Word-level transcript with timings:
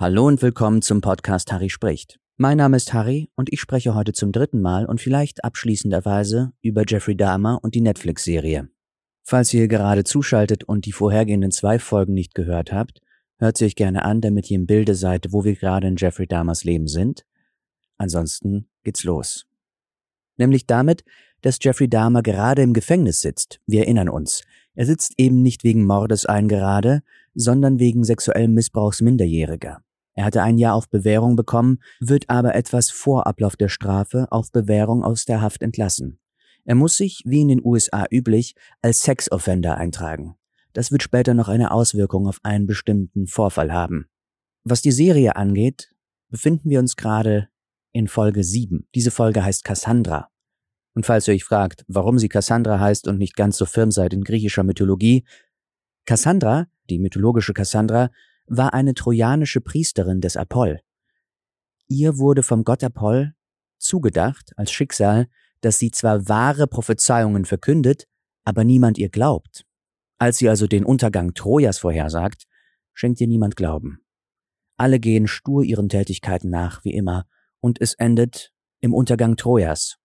Hallo 0.00 0.28
und 0.28 0.40
willkommen 0.42 0.80
zum 0.80 1.00
Podcast 1.00 1.50
Harry 1.50 1.70
spricht. 1.70 2.20
Mein 2.36 2.58
Name 2.58 2.76
ist 2.76 2.92
Harry 2.92 3.32
und 3.34 3.52
ich 3.52 3.60
spreche 3.60 3.96
heute 3.96 4.12
zum 4.12 4.30
dritten 4.30 4.60
Mal 4.60 4.86
und 4.86 5.00
vielleicht 5.00 5.42
abschließenderweise 5.42 6.52
über 6.62 6.84
Jeffrey 6.86 7.16
Dahmer 7.16 7.58
und 7.62 7.74
die 7.74 7.80
Netflix-Serie. 7.80 8.68
Falls 9.24 9.52
ihr 9.52 9.66
gerade 9.66 10.04
zuschaltet 10.04 10.62
und 10.62 10.86
die 10.86 10.92
vorhergehenden 10.92 11.50
zwei 11.50 11.80
Folgen 11.80 12.14
nicht 12.14 12.36
gehört 12.36 12.70
habt, 12.70 13.00
hört 13.40 13.58
sie 13.58 13.64
euch 13.64 13.74
gerne 13.74 14.04
an, 14.04 14.20
damit 14.20 14.48
ihr 14.52 14.54
im 14.54 14.66
Bilde 14.66 14.94
seid, 14.94 15.32
wo 15.32 15.42
wir 15.42 15.56
gerade 15.56 15.88
in 15.88 15.96
Jeffrey 15.96 16.28
Dahmers 16.28 16.62
Leben 16.62 16.86
sind. 16.86 17.26
Ansonsten 17.96 18.68
geht's 18.84 19.02
los. 19.02 19.46
Nämlich 20.36 20.68
damit, 20.68 21.02
dass 21.40 21.58
Jeffrey 21.60 21.88
Dahmer 21.88 22.22
gerade 22.22 22.62
im 22.62 22.72
Gefängnis 22.72 23.20
sitzt. 23.20 23.58
Wir 23.66 23.80
erinnern 23.80 24.10
uns. 24.10 24.42
Er 24.76 24.86
sitzt 24.86 25.14
eben 25.18 25.42
nicht 25.42 25.64
wegen 25.64 25.84
Mordes 25.84 26.24
ein 26.24 26.46
gerade, 26.46 27.02
sondern 27.34 27.80
wegen 27.80 28.04
sexuellem 28.04 28.54
Missbrauchs 28.54 29.00
Minderjähriger. 29.00 29.82
Er 30.18 30.24
hatte 30.24 30.42
ein 30.42 30.58
Jahr 30.58 30.74
auf 30.74 30.90
Bewährung 30.90 31.36
bekommen, 31.36 31.78
wird 32.00 32.28
aber 32.28 32.56
etwas 32.56 32.90
vor 32.90 33.28
Ablauf 33.28 33.54
der 33.54 33.68
Strafe 33.68 34.26
auf 34.32 34.50
Bewährung 34.50 35.04
aus 35.04 35.26
der 35.26 35.40
Haft 35.40 35.62
entlassen. 35.62 36.18
Er 36.64 36.74
muss 36.74 36.96
sich, 36.96 37.22
wie 37.24 37.42
in 37.42 37.46
den 37.46 37.64
USA 37.64 38.04
üblich, 38.10 38.56
als 38.82 39.04
Sexoffender 39.04 39.76
eintragen. 39.76 40.34
Das 40.72 40.90
wird 40.90 41.04
später 41.04 41.34
noch 41.34 41.46
eine 41.46 41.70
Auswirkung 41.70 42.26
auf 42.26 42.40
einen 42.42 42.66
bestimmten 42.66 43.28
Vorfall 43.28 43.72
haben. 43.72 44.08
Was 44.64 44.82
die 44.82 44.90
Serie 44.90 45.36
angeht, 45.36 45.94
befinden 46.30 46.68
wir 46.68 46.80
uns 46.80 46.96
gerade 46.96 47.48
in 47.92 48.08
Folge 48.08 48.42
7. 48.42 48.88
Diese 48.96 49.12
Folge 49.12 49.44
heißt 49.44 49.62
Cassandra. 49.62 50.30
Und 50.94 51.06
falls 51.06 51.28
ihr 51.28 51.34
euch 51.34 51.44
fragt, 51.44 51.84
warum 51.86 52.18
sie 52.18 52.28
Cassandra 52.28 52.80
heißt 52.80 53.06
und 53.06 53.18
nicht 53.18 53.36
ganz 53.36 53.56
so 53.56 53.66
firm 53.66 53.92
seid 53.92 54.12
in 54.12 54.24
griechischer 54.24 54.64
Mythologie, 54.64 55.24
Cassandra, 56.06 56.66
die 56.90 56.98
mythologische 56.98 57.54
Cassandra, 57.54 58.10
war 58.48 58.74
eine 58.74 58.94
trojanische 58.94 59.60
Priesterin 59.60 60.20
des 60.20 60.36
Apoll. 60.36 60.80
Ihr 61.88 62.18
wurde 62.18 62.42
vom 62.42 62.64
Gott 62.64 62.84
Apoll 62.84 63.34
zugedacht 63.78 64.52
als 64.56 64.72
Schicksal, 64.72 65.28
dass 65.60 65.78
sie 65.78 65.90
zwar 65.90 66.28
wahre 66.28 66.66
Prophezeiungen 66.66 67.44
verkündet, 67.44 68.06
aber 68.44 68.64
niemand 68.64 68.98
ihr 68.98 69.08
glaubt. 69.08 69.64
Als 70.18 70.38
sie 70.38 70.48
also 70.48 70.66
den 70.66 70.84
Untergang 70.84 71.34
Trojas 71.34 71.78
vorhersagt, 71.78 72.44
schenkt 72.92 73.20
ihr 73.20 73.28
niemand 73.28 73.56
Glauben. 73.56 74.00
Alle 74.76 75.00
gehen 75.00 75.26
stur 75.26 75.62
ihren 75.62 75.88
Tätigkeiten 75.88 76.50
nach, 76.50 76.84
wie 76.84 76.92
immer, 76.92 77.26
und 77.60 77.80
es 77.80 77.94
endet 77.94 78.52
im 78.80 78.94
Untergang 78.94 79.36
Trojas. 79.36 79.96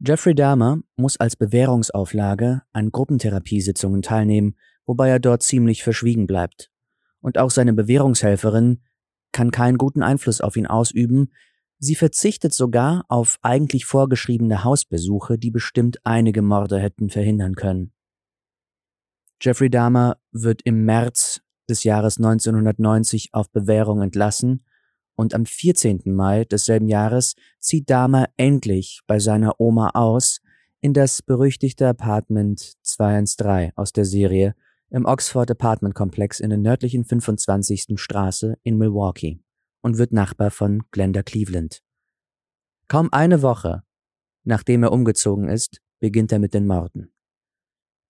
Jeffrey 0.00 0.34
Dahmer 0.34 0.80
muss 0.96 1.16
als 1.16 1.36
Bewährungsauflage 1.36 2.62
an 2.72 2.90
Gruppentherapiesitzungen 2.90 4.02
teilnehmen, 4.02 4.56
wobei 4.86 5.08
er 5.08 5.20
dort 5.20 5.42
ziemlich 5.42 5.82
verschwiegen 5.82 6.26
bleibt 6.26 6.70
und 7.24 7.38
auch 7.38 7.50
seine 7.50 7.72
Bewährungshelferin 7.72 8.82
kann 9.32 9.50
keinen 9.50 9.78
guten 9.78 10.02
Einfluss 10.02 10.42
auf 10.42 10.56
ihn 10.56 10.66
ausüben, 10.66 11.32
sie 11.78 11.94
verzichtet 11.94 12.52
sogar 12.52 13.06
auf 13.08 13.38
eigentlich 13.40 13.86
vorgeschriebene 13.86 14.62
Hausbesuche, 14.62 15.38
die 15.38 15.50
bestimmt 15.50 16.04
einige 16.04 16.42
Morde 16.42 16.78
hätten 16.78 17.08
verhindern 17.08 17.54
können. 17.54 17.92
Jeffrey 19.40 19.70
Dahmer 19.70 20.18
wird 20.32 20.60
im 20.64 20.84
März 20.84 21.40
des 21.66 21.82
Jahres 21.82 22.18
1990 22.18 23.30
auf 23.32 23.50
Bewährung 23.50 24.02
entlassen 24.02 24.66
und 25.16 25.32
am 25.34 25.46
14. 25.46 26.02
Mai 26.04 26.44
desselben 26.44 26.88
Jahres 26.88 27.36
zieht 27.58 27.88
Dahmer 27.88 28.26
endlich 28.36 29.00
bei 29.06 29.18
seiner 29.18 29.58
Oma 29.58 29.92
aus 29.94 30.42
in 30.82 30.92
das 30.92 31.22
berüchtigte 31.22 31.88
Apartment 31.88 32.74
213 32.82 33.72
aus 33.76 33.94
der 33.94 34.04
Serie 34.04 34.54
im 34.94 35.06
Oxford 35.06 35.50
Apartment 35.50 35.96
Komplex 35.96 36.38
in 36.38 36.50
der 36.50 36.58
nördlichen 36.58 37.04
25. 37.04 37.86
Straße 37.96 38.56
in 38.62 38.78
Milwaukee 38.78 39.40
und 39.82 39.98
wird 39.98 40.12
Nachbar 40.12 40.52
von 40.52 40.84
Glenda 40.92 41.24
Cleveland. 41.24 41.82
Kaum 42.86 43.12
eine 43.12 43.42
Woche, 43.42 43.82
nachdem 44.44 44.84
er 44.84 44.92
umgezogen 44.92 45.48
ist, 45.48 45.80
beginnt 45.98 46.30
er 46.30 46.38
mit 46.38 46.54
den 46.54 46.68
Morden. 46.68 47.12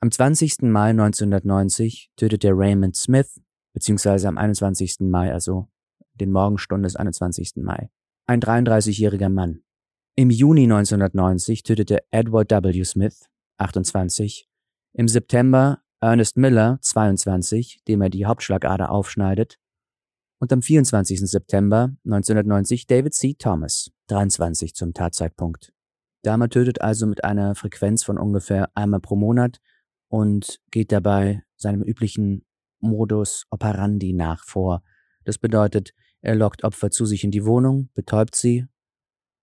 Am 0.01 0.11
20. 0.11 0.61
Mai 0.65 0.91
1990 0.91 2.11
tötet 2.17 2.45
er 2.45 2.53
Raymond 2.55 2.97
Smith, 2.97 3.41
beziehungsweise 3.73 4.29
am 4.29 4.37
21. 4.37 4.97
Mai, 5.01 5.33
also 5.33 5.71
den 6.13 6.33
Morgenstunden 6.33 6.83
des 6.83 6.97
21. 6.97 7.53
Mai, 7.57 7.89
ein 8.27 8.43
33-jähriger 8.43 9.31
Mann. 9.31 9.63
Im 10.17 10.29
Juni 10.29 10.65
1990 10.65 11.63
tötete 11.63 12.01
Edward 12.11 12.51
W. 12.51 12.85
Smith, 12.85 13.31
28, 13.57 14.47
im 14.93 15.09
September 15.09 15.81
Ernest 16.01 16.37
Miller, 16.37 16.79
22, 16.81 17.81
dem 17.89 18.03
er 18.03 18.11
die 18.11 18.27
Hauptschlagader 18.27 18.91
aufschneidet, 18.91 19.59
und 20.39 20.53
am 20.53 20.63
24. 20.63 21.21
September 21.21 21.97
1990 22.05 22.87
David 22.87 23.15
C. 23.15 23.35
Thomas, 23.35 23.91
23 24.09 24.75
zum 24.75 24.93
Tatzeitpunkt. 24.93 25.73
Dahmer 26.23 26.49
tötet 26.49 26.81
also 26.81 27.07
mit 27.07 27.25
einer 27.25 27.55
Frequenz 27.55 28.03
von 28.03 28.19
ungefähr 28.19 28.71
einmal 28.75 29.01
pro 29.01 29.17
Monat 29.17 29.61
und 30.09 30.61
geht 30.71 30.93
dabei 30.93 31.43
seinem 31.57 31.83
üblichen 31.83 32.45
Modus 32.81 33.47
operandi 33.51 34.13
nach 34.13 34.45
vor. 34.45 34.83
Das 35.25 35.39
bedeutet, 35.39 35.95
er 36.21 36.35
lockt 36.35 36.65
Opfer 36.65 36.91
zu 36.91 37.07
sich 37.07 37.25
in 37.25 37.31
die 37.31 37.45
Wohnung, 37.45 37.91
betäubt 37.95 38.35
sie 38.35 38.67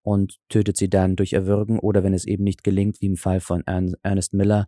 und 0.04 0.40
tötet 0.50 0.78
sie 0.78 0.90
dann 0.90 1.16
durch 1.16 1.34
Erwürgen 1.34 1.80
oder 1.80 2.04
wenn 2.04 2.14
es 2.14 2.26
eben 2.26 2.44
nicht 2.44 2.64
gelingt, 2.64 3.02
wie 3.02 3.08
im 3.08 3.18
Fall 3.18 3.40
von 3.40 3.64
Ernest 3.66 4.34
Miller, 4.34 4.68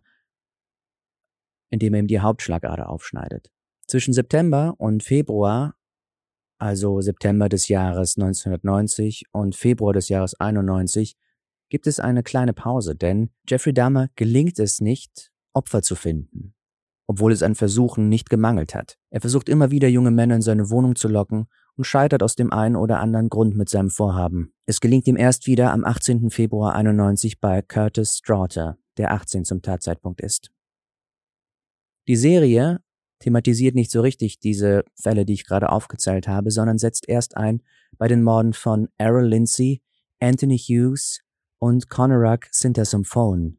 indem 1.70 1.94
er 1.94 2.00
ihm 2.00 2.06
die 2.06 2.20
Hauptschlagader 2.20 2.88
aufschneidet. 2.88 3.50
Zwischen 3.86 4.14
September 4.14 4.74
und 4.78 5.02
Februar, 5.02 5.76
also 6.58 7.00
September 7.00 7.48
des 7.48 7.68
Jahres 7.68 8.16
1990 8.16 9.26
und 9.32 9.54
Februar 9.54 9.92
des 9.92 10.08
Jahres 10.08 10.38
91, 10.40 11.16
gibt 11.68 11.86
es 11.86 12.00
eine 12.00 12.22
kleine 12.22 12.52
Pause, 12.52 12.94
denn 12.94 13.30
Jeffrey 13.48 13.74
Dahmer 13.74 14.08
gelingt 14.16 14.58
es 14.58 14.80
nicht, 14.80 15.32
Opfer 15.52 15.82
zu 15.82 15.94
finden, 15.94 16.54
obwohl 17.06 17.32
es 17.32 17.42
an 17.42 17.54
Versuchen 17.54 18.08
nicht 18.08 18.30
gemangelt 18.30 18.74
hat. 18.74 18.98
Er 19.10 19.20
versucht 19.20 19.48
immer 19.48 19.70
wieder 19.70 19.88
junge 19.88 20.10
Männer 20.10 20.36
in 20.36 20.42
seine 20.42 20.70
Wohnung 20.70 20.96
zu 20.96 21.08
locken 21.08 21.46
und 21.76 21.84
scheitert 21.84 22.22
aus 22.22 22.36
dem 22.36 22.52
einen 22.52 22.76
oder 22.76 23.00
anderen 23.00 23.28
Grund 23.28 23.56
mit 23.56 23.68
seinem 23.68 23.90
Vorhaben. 23.90 24.52
Es 24.66 24.80
gelingt 24.80 25.06
ihm 25.06 25.16
erst 25.16 25.46
wieder 25.46 25.72
am 25.72 25.84
18. 25.84 26.30
Februar 26.30 26.74
91 26.74 27.40
bei 27.40 27.62
Curtis 27.62 28.18
Straughter, 28.18 28.78
der 28.96 29.12
18 29.12 29.44
zum 29.44 29.62
Tatzeitpunkt 29.62 30.20
ist. 30.20 30.50
Die 32.06 32.16
Serie 32.16 32.80
thematisiert 33.20 33.74
nicht 33.74 33.90
so 33.90 34.02
richtig 34.02 34.38
diese 34.38 34.84
Fälle, 34.94 35.24
die 35.24 35.32
ich 35.32 35.46
gerade 35.46 35.70
aufgezählt 35.70 36.28
habe, 36.28 36.50
sondern 36.50 36.78
setzt 36.78 37.08
erst 37.08 37.36
ein 37.36 37.62
bei 37.96 38.08
den 38.08 38.22
Morden 38.22 38.52
von 38.52 38.88
Errol 38.98 39.26
Lindsay, 39.26 39.80
Anthony 40.20 40.58
Hughes 40.58 41.20
und 41.58 41.88
Conorak 41.88 42.48
Sintasomphone, 42.52 43.58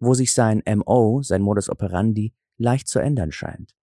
wo 0.00 0.12
sich 0.12 0.34
sein 0.34 0.62
MO, 0.66 1.22
sein 1.22 1.40
Modus 1.40 1.70
operandi, 1.70 2.34
leicht 2.58 2.88
zu 2.88 2.98
ändern 2.98 3.32
scheint. 3.32 3.74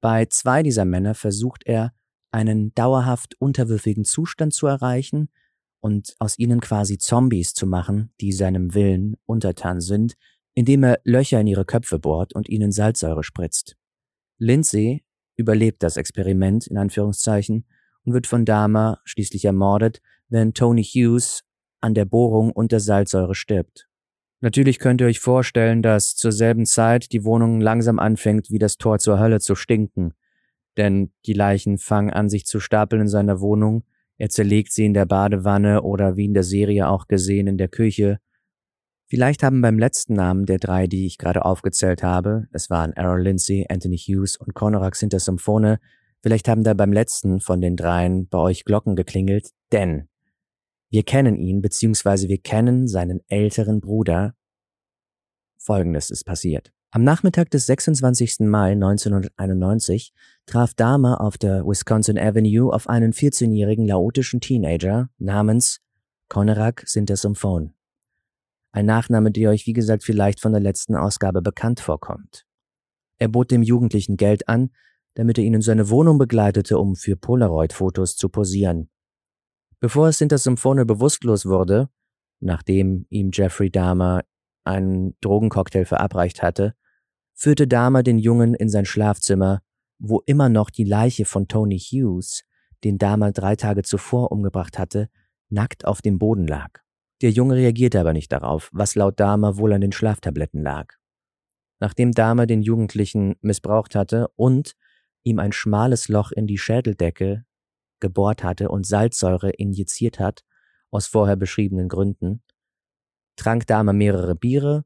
Bei 0.00 0.24
zwei 0.26 0.62
dieser 0.62 0.84
Männer 0.84 1.14
versucht 1.14 1.64
er, 1.66 1.92
einen 2.30 2.74
dauerhaft 2.74 3.34
unterwürfigen 3.40 4.04
Zustand 4.04 4.54
zu 4.54 4.66
erreichen 4.66 5.28
und 5.80 6.16
aus 6.18 6.38
ihnen 6.38 6.60
quasi 6.60 6.96
Zombies 6.96 7.52
zu 7.52 7.66
machen, 7.66 8.14
die 8.20 8.32
seinem 8.32 8.74
Willen 8.74 9.16
untertan 9.26 9.80
sind, 9.80 10.14
indem 10.54 10.84
er 10.84 11.00
Löcher 11.04 11.40
in 11.40 11.46
ihre 11.46 11.64
Köpfe 11.64 11.98
bohrt 11.98 12.34
und 12.34 12.48
ihnen 12.48 12.72
Salzsäure 12.72 13.24
spritzt. 13.24 13.76
Lindsay 14.38 15.04
überlebt 15.36 15.82
das 15.82 15.96
Experiment 15.96 16.66
in 16.66 16.76
Anführungszeichen 16.76 17.64
und 18.04 18.12
wird 18.12 18.26
von 18.26 18.44
Dahmer 18.44 19.00
schließlich 19.04 19.44
ermordet, 19.44 20.00
wenn 20.28 20.54
Tony 20.54 20.84
Hughes 20.84 21.44
an 21.80 21.94
der 21.94 22.04
Bohrung 22.04 22.52
unter 22.52 22.80
Salzsäure 22.80 23.34
stirbt. 23.34 23.88
Natürlich 24.40 24.78
könnt 24.78 25.00
ihr 25.00 25.06
euch 25.06 25.20
vorstellen, 25.20 25.82
dass 25.82 26.16
zur 26.16 26.32
selben 26.32 26.66
Zeit 26.66 27.12
die 27.12 27.24
Wohnung 27.24 27.60
langsam 27.60 27.98
anfängt, 27.98 28.50
wie 28.50 28.58
das 28.58 28.76
Tor 28.76 28.98
zur 28.98 29.20
Hölle 29.20 29.40
zu 29.40 29.54
stinken. 29.54 30.14
Denn 30.76 31.12
die 31.26 31.32
Leichen 31.32 31.78
fangen 31.78 32.10
an, 32.10 32.28
sich 32.28 32.44
zu 32.44 32.58
stapeln 32.58 33.02
in 33.02 33.08
seiner 33.08 33.40
Wohnung, 33.40 33.84
er 34.18 34.28
zerlegt 34.28 34.72
sie 34.72 34.84
in 34.84 34.94
der 34.94 35.06
Badewanne 35.06 35.82
oder 35.82 36.16
wie 36.16 36.26
in 36.26 36.34
der 36.34 36.44
Serie 36.44 36.88
auch 36.88 37.08
gesehen 37.08 37.46
in 37.46 37.58
der 37.58 37.68
Küche 37.68 38.20
Vielleicht 39.12 39.42
haben 39.42 39.60
beim 39.60 39.78
letzten 39.78 40.14
Namen 40.14 40.46
der 40.46 40.56
drei, 40.56 40.86
die 40.86 41.04
ich 41.04 41.18
gerade 41.18 41.44
aufgezählt 41.44 42.02
habe, 42.02 42.48
es 42.50 42.70
waren 42.70 42.94
Errol 42.94 43.20
Lindsay, 43.20 43.66
Anthony 43.68 43.98
Hughes 43.98 44.38
und 44.38 44.54
Conorak 44.54 44.96
Sintersymphone, 44.96 45.76
vielleicht 46.22 46.48
haben 46.48 46.64
da 46.64 46.72
beim 46.72 46.94
letzten 46.94 47.40
von 47.40 47.60
den 47.60 47.76
dreien 47.76 48.26
bei 48.28 48.38
euch 48.38 48.64
Glocken 48.64 48.96
geklingelt, 48.96 49.50
denn 49.70 50.08
wir 50.88 51.02
kennen 51.02 51.36
ihn, 51.36 51.60
beziehungsweise 51.60 52.26
wir 52.28 52.38
kennen 52.38 52.88
seinen 52.88 53.20
älteren 53.28 53.82
Bruder. 53.82 54.34
Folgendes 55.58 56.08
ist 56.08 56.24
passiert. 56.24 56.72
Am 56.90 57.04
Nachmittag 57.04 57.50
des 57.50 57.66
26. 57.66 58.36
Mai 58.48 58.72
1991 58.72 60.14
traf 60.46 60.72
Dahmer 60.72 61.20
auf 61.20 61.36
der 61.36 61.66
Wisconsin 61.66 62.18
Avenue 62.18 62.72
auf 62.72 62.88
einen 62.88 63.12
14-jährigen 63.12 63.86
laotischen 63.86 64.40
Teenager 64.40 65.10
namens 65.18 65.82
Conorak 66.30 66.84
Sintersymphone. 66.86 67.74
Ein 68.72 68.86
Nachname, 68.86 69.30
der 69.30 69.50
euch 69.50 69.66
wie 69.66 69.74
gesagt 69.74 70.02
vielleicht 70.02 70.40
von 70.40 70.52
der 70.52 70.60
letzten 70.60 70.96
Ausgabe 70.96 71.42
bekannt 71.42 71.80
vorkommt. 71.80 72.46
Er 73.18 73.28
bot 73.28 73.50
dem 73.50 73.62
Jugendlichen 73.62 74.16
Geld 74.16 74.48
an, 74.48 74.70
damit 75.14 75.38
er 75.38 75.44
ihn 75.44 75.54
in 75.54 75.60
seine 75.60 75.90
Wohnung 75.90 76.18
begleitete, 76.18 76.78
um 76.78 76.96
für 76.96 77.16
Polaroid-Fotos 77.16 78.16
zu 78.16 78.30
posieren. 78.30 78.88
Bevor 79.78 80.10
Sinter 80.12 80.38
Symphone 80.38 80.86
bewusstlos 80.86 81.44
wurde, 81.44 81.90
nachdem 82.40 83.06
ihm 83.10 83.30
Jeffrey 83.32 83.70
Dahmer 83.70 84.22
einen 84.64 85.16
Drogencocktail 85.20 85.84
verabreicht 85.84 86.42
hatte, 86.42 86.74
führte 87.34 87.68
Dahmer 87.68 88.02
den 88.02 88.18
Jungen 88.18 88.54
in 88.54 88.68
sein 88.68 88.86
Schlafzimmer, 88.86 89.60
wo 89.98 90.22
immer 90.24 90.48
noch 90.48 90.70
die 90.70 90.84
Leiche 90.84 91.24
von 91.24 91.46
Tony 91.46 91.78
Hughes, 91.78 92.44
den 92.84 92.98
Dahmer 92.98 93.32
drei 93.32 93.54
Tage 93.54 93.82
zuvor 93.82 94.32
umgebracht 94.32 94.78
hatte, 94.78 95.08
nackt 95.50 95.84
auf 95.84 96.00
dem 96.00 96.18
Boden 96.18 96.46
lag. 96.46 96.80
Der 97.22 97.30
Junge 97.30 97.54
reagierte 97.54 98.00
aber 98.00 98.12
nicht 98.12 98.32
darauf, 98.32 98.68
was 98.72 98.96
laut 98.96 99.20
Dahmer 99.20 99.56
wohl 99.56 99.72
an 99.72 99.80
den 99.80 99.92
Schlaftabletten 99.92 100.62
lag. 100.62 100.94
Nachdem 101.78 102.12
Dahmer 102.12 102.46
den 102.46 102.62
Jugendlichen 102.62 103.36
missbraucht 103.40 103.94
hatte 103.94 104.28
und 104.34 104.74
ihm 105.22 105.38
ein 105.38 105.52
schmales 105.52 106.08
Loch 106.08 106.32
in 106.32 106.48
die 106.48 106.58
Schädeldecke 106.58 107.44
gebohrt 108.00 108.42
hatte 108.42 108.68
und 108.68 108.86
Salzsäure 108.86 109.50
injiziert 109.50 110.18
hat, 110.18 110.44
aus 110.90 111.06
vorher 111.06 111.36
beschriebenen 111.36 111.88
Gründen, 111.88 112.42
trank 113.36 113.66
Dahmer 113.66 113.92
mehrere 113.92 114.34
Biere 114.34 114.84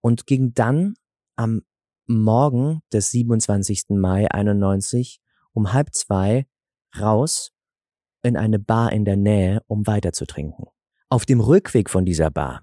und 0.00 0.26
ging 0.26 0.54
dann 0.54 0.94
am 1.36 1.62
Morgen 2.06 2.82
des 2.92 3.10
27. 3.10 3.90
Mai 3.90 4.30
91 4.30 5.20
um 5.52 5.72
halb 5.72 5.92
zwei 5.92 6.46
raus 6.98 7.52
in 8.22 8.36
eine 8.36 8.58
Bar 8.58 8.92
in 8.92 9.04
der 9.04 9.16
Nähe, 9.16 9.62
um 9.66 9.86
weiterzutrinken. 9.86 10.71
Auf 11.12 11.26
dem 11.26 11.40
Rückweg 11.40 11.90
von 11.90 12.06
dieser 12.06 12.30
Bar 12.30 12.62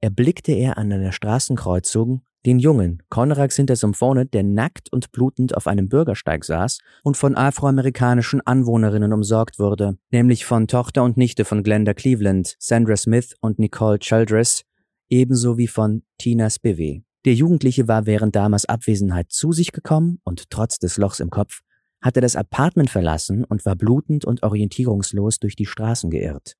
erblickte 0.00 0.52
er 0.52 0.78
an 0.78 0.90
einer 0.90 1.12
Straßenkreuzung 1.12 2.22
den 2.46 2.58
Jungen, 2.58 3.02
Konrad 3.10 3.52
Sintersymphone, 3.52 4.30
der 4.30 4.42
nackt 4.42 4.90
und 4.90 5.12
blutend 5.12 5.54
auf 5.54 5.66
einem 5.66 5.90
Bürgersteig 5.90 6.46
saß 6.46 6.78
und 7.02 7.18
von 7.18 7.36
afroamerikanischen 7.36 8.40
Anwohnerinnen 8.40 9.12
umsorgt 9.12 9.58
wurde, 9.58 9.98
nämlich 10.10 10.46
von 10.46 10.66
Tochter 10.66 11.04
und 11.04 11.18
Nichte 11.18 11.44
von 11.44 11.62
Glenda 11.62 11.92
Cleveland, 11.92 12.56
Sandra 12.58 12.96
Smith 12.96 13.34
und 13.42 13.58
Nicole 13.58 13.98
Childress, 13.98 14.62
ebenso 15.10 15.58
wie 15.58 15.68
von 15.68 16.02
Tina 16.16 16.48
Spivey. 16.48 17.04
Der 17.26 17.34
Jugendliche 17.34 17.86
war 17.86 18.06
während 18.06 18.34
Damas 18.34 18.64
Abwesenheit 18.64 19.30
zu 19.30 19.52
sich 19.52 19.72
gekommen 19.72 20.20
und 20.24 20.48
trotz 20.48 20.78
des 20.78 20.96
Lochs 20.96 21.20
im 21.20 21.28
Kopf 21.28 21.60
hatte 22.00 22.22
das 22.22 22.34
Apartment 22.34 22.88
verlassen 22.88 23.44
und 23.44 23.66
war 23.66 23.76
blutend 23.76 24.24
und 24.24 24.42
orientierungslos 24.42 25.38
durch 25.38 25.54
die 25.54 25.66
Straßen 25.66 26.08
geirrt. 26.08 26.56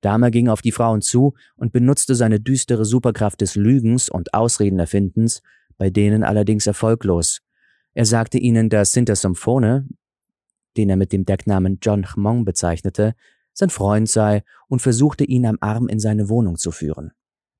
Dahmer 0.00 0.30
ging 0.30 0.48
auf 0.48 0.62
die 0.62 0.72
Frauen 0.72 1.02
zu 1.02 1.34
und 1.56 1.72
benutzte 1.72 2.14
seine 2.14 2.40
düstere 2.40 2.84
Superkraft 2.84 3.40
des 3.40 3.54
Lügens 3.54 4.08
und 4.08 4.34
Ausredenerfindens, 4.34 5.42
bei 5.76 5.90
denen 5.90 6.24
allerdings 6.24 6.66
erfolglos. 6.66 7.40
Er 7.94 8.06
sagte 8.06 8.38
ihnen, 8.38 8.68
dass 8.68 8.92
Sintersymphone, 8.92 9.96
den 10.76 10.90
er 10.90 10.96
mit 10.96 11.12
dem 11.12 11.24
Decknamen 11.24 11.78
John 11.82 12.04
Chmong 12.04 12.44
bezeichnete, 12.44 13.14
sein 13.52 13.70
Freund 13.70 14.08
sei 14.08 14.42
und 14.68 14.80
versuchte 14.80 15.24
ihn 15.24 15.44
am 15.44 15.58
Arm 15.60 15.88
in 15.88 15.98
seine 15.98 16.28
Wohnung 16.28 16.56
zu 16.56 16.70
führen. 16.70 17.12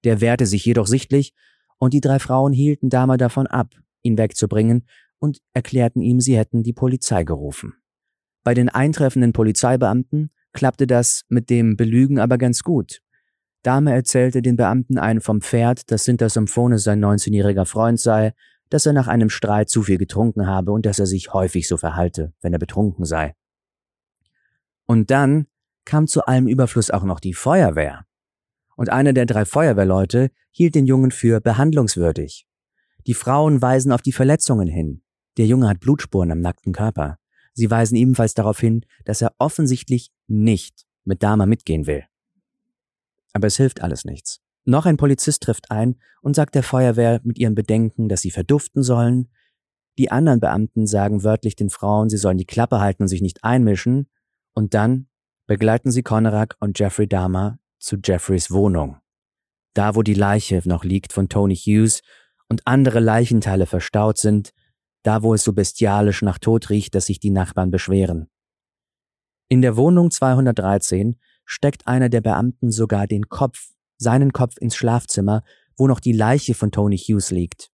Der 0.05 0.21
wehrte 0.21 0.47
sich 0.47 0.65
jedoch 0.65 0.87
sichtlich, 0.87 1.35
und 1.79 1.95
die 1.95 2.01
drei 2.01 2.19
Frauen 2.19 2.53
hielten 2.53 2.91
Dahmer 2.91 3.17
davon 3.17 3.47
ab, 3.47 3.75
ihn 4.03 4.19
wegzubringen 4.19 4.87
und 5.19 5.41
erklärten 5.53 6.03
ihm, 6.03 6.21
sie 6.21 6.37
hätten 6.37 6.63
die 6.63 6.73
Polizei 6.73 7.25
gerufen. 7.25 7.75
Bei 8.45 8.55
den 8.55 8.69
eintreffenden 8.69 9.33
Polizeibeamten 9.33 10.31
klappte 10.52 10.87
das 10.87 11.23
mit 11.29 11.50
dem 11.50 11.76
Belügen 11.76 12.19
aber 12.19 12.38
ganz 12.38 12.62
gut. 12.62 13.00
Dame 13.62 13.93
erzählte 13.93 14.43
den 14.43 14.56
Beamten 14.56 14.99
einen 14.99 15.20
vom 15.20 15.41
Pferd, 15.43 15.91
dass 15.91 16.05
Sinter 16.05 16.29
Symphone 16.29 16.79
sein 16.79 17.05
19-jähriger 17.05 17.67
Freund 17.67 18.00
sei, 18.00 18.32
dass 18.70 18.87
er 18.87 18.93
nach 18.93 19.08
einem 19.08 19.29
Streit 19.29 19.69
zu 19.69 19.82
viel 19.82 19.99
getrunken 19.99 20.47
habe 20.47 20.73
und 20.73 20.87
dass 20.87 20.99
er 20.99 21.06
sich 21.06 21.32
häufig 21.32 21.69
so 21.69 21.76
verhalte, 21.76 22.32
wenn 22.41 22.52
er 22.52 22.58
betrunken 22.58 23.05
sei. 23.05 23.35
Und 24.87 25.11
dann 25.11 25.47
kam 25.85 26.06
zu 26.06 26.25
allem 26.25 26.49
Überfluss 26.49 26.91
auch 26.91 27.05
noch 27.05 27.20
die 27.20 27.35
Feuerwehr. 27.35 28.06
Und 28.76 28.91
einer 28.91 29.12
der 29.12 29.26
drei 29.26 29.44
Feuerwehrleute 29.44 30.31
hielt 30.50 30.75
den 30.75 30.87
Jungen 30.87 31.11
für 31.11 31.41
behandlungswürdig. 31.41 32.46
Die 33.06 33.14
Frauen 33.14 33.61
weisen 33.61 33.93
auf 33.93 34.03
die 34.03 34.12
Verletzungen 34.12 34.69
hin. 34.69 35.03
Der 35.37 35.46
Junge 35.46 35.69
hat 35.69 35.81
Blutspuren 35.81 36.32
am 36.32 36.41
nackten 36.41 36.73
Körper. 36.73 37.19
Sie 37.52 37.70
weisen 37.70 37.97
ebenfalls 37.97 38.35
darauf 38.35 38.61
hin, 38.61 38.85
dass 39.05 39.23
er 39.23 39.35
offensichtlich 39.38 40.11
nicht 40.26 40.87
mit 41.05 41.23
Dama 41.23 41.47
mitgehen 41.47 41.87
will. 41.87 42.05
Aber 43.32 43.47
es 43.47 43.56
hilft 43.56 43.82
alles 43.82 44.05
nichts. 44.05 44.41
Noch 44.64 44.87
ein 44.87 44.97
Polizist 44.97 45.43
trifft 45.43 45.70
ein 45.70 45.97
und 46.23 46.37
sagt 46.37 46.55
der 46.55 46.62
Feuerwehr 46.62 47.20
mit 47.25 47.38
ihren 47.38 47.55
Bedenken, 47.55 48.08
dass 48.08 48.23
sie 48.23 48.31
verduften 48.31 48.82
sollen. 48.82 49.29
Die 49.99 50.11
anderen 50.11 50.41
Beamten 50.41 50.87
sagen 50.87 51.25
wörtlich 51.25 51.56
den 51.56 51.70
Frauen, 51.70 52.08
sie 52.08 52.19
sollen 52.19 52.38
die 52.38 52.47
Klappe 52.47 52.81
halten 52.81 53.05
und 53.05 53.08
sich 53.08 53.23
nicht 53.23 53.43
einmischen. 53.44 54.08
Und 54.55 54.75
dann 54.75 55.08
begleiten 55.46 55.91
sie 55.91 56.03
Konerak 56.03 56.56
und 56.61 56.79
Jeffrey 56.79 57.08
Dahmer 57.08 57.58
zu 57.79 57.96
Jeffreys 58.03 58.50
Wohnung. 58.50 58.99
Da, 59.75 59.94
wo 59.94 60.03
die 60.03 60.14
Leiche 60.14 60.61
noch 60.64 60.85
liegt 60.85 61.12
von 61.12 61.29
Tony 61.29 61.56
Hughes 61.56 62.03
und 62.49 62.67
andere 62.67 63.00
Leichenteile 63.00 63.67
verstaut 63.67 64.19
sind, 64.19 64.53
da 65.02 65.23
wo 65.23 65.35
es 65.35 65.44
so 65.44 65.52
bestialisch 65.52 66.23
nach 66.23 66.38
Tod 66.38 66.70
riecht, 66.70 66.94
dass 66.94 67.06
sich 67.06 67.20
die 67.20 67.31
Nachbarn 67.31 67.70
beschweren. 67.70 68.29
In 69.49 69.62
der 69.62 69.76
Wohnung 69.76 70.11
213 70.11 71.19
steckt 71.44 71.87
einer 71.87 72.08
der 72.08 72.20
Beamten 72.20 72.70
sogar 72.70 73.06
den 73.06 73.29
Kopf, 73.29 73.70
seinen 73.97 74.32
Kopf 74.32 74.55
ins 74.61 74.76
Schlafzimmer, 74.76 75.43
wo 75.76 75.88
noch 75.88 76.00
die 76.00 76.12
Leiche 76.12 76.55
von 76.55 76.70
Tony 76.70 76.99
Hughes 76.99 77.31
liegt. 77.31 77.70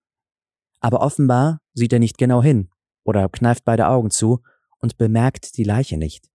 Aber 0.81 1.01
offenbar 1.01 1.61
sieht 1.75 1.93
er 1.93 1.99
nicht 1.99 2.19
genau 2.19 2.43
hin 2.43 2.71
oder 3.05 3.29
kneift 3.29 3.65
beide 3.65 3.89
Augen 3.89 4.11
zu 4.11 4.43
und 4.79 4.97
bemerkt 4.97 5.57
die 5.57 5.65
Leiche 5.65 5.99
nicht. 5.99 6.31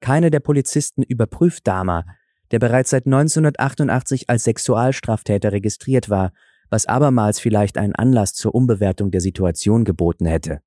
Keine 0.00 0.30
der 0.30 0.40
Polizisten 0.40 1.02
überprüft 1.02 1.66
Dahmer, 1.66 2.04
der 2.50 2.58
bereits 2.58 2.90
seit 2.90 3.06
1988 3.06 4.28
als 4.28 4.44
Sexualstraftäter 4.44 5.52
registriert 5.52 6.10
war 6.10 6.32
was 6.74 6.86
abermals 6.86 7.38
vielleicht 7.38 7.78
einen 7.78 7.94
Anlass 7.94 8.34
zur 8.34 8.52
Umbewertung 8.52 9.12
der 9.12 9.20
Situation 9.20 9.84
geboten 9.84 10.26
hätte. 10.26 10.60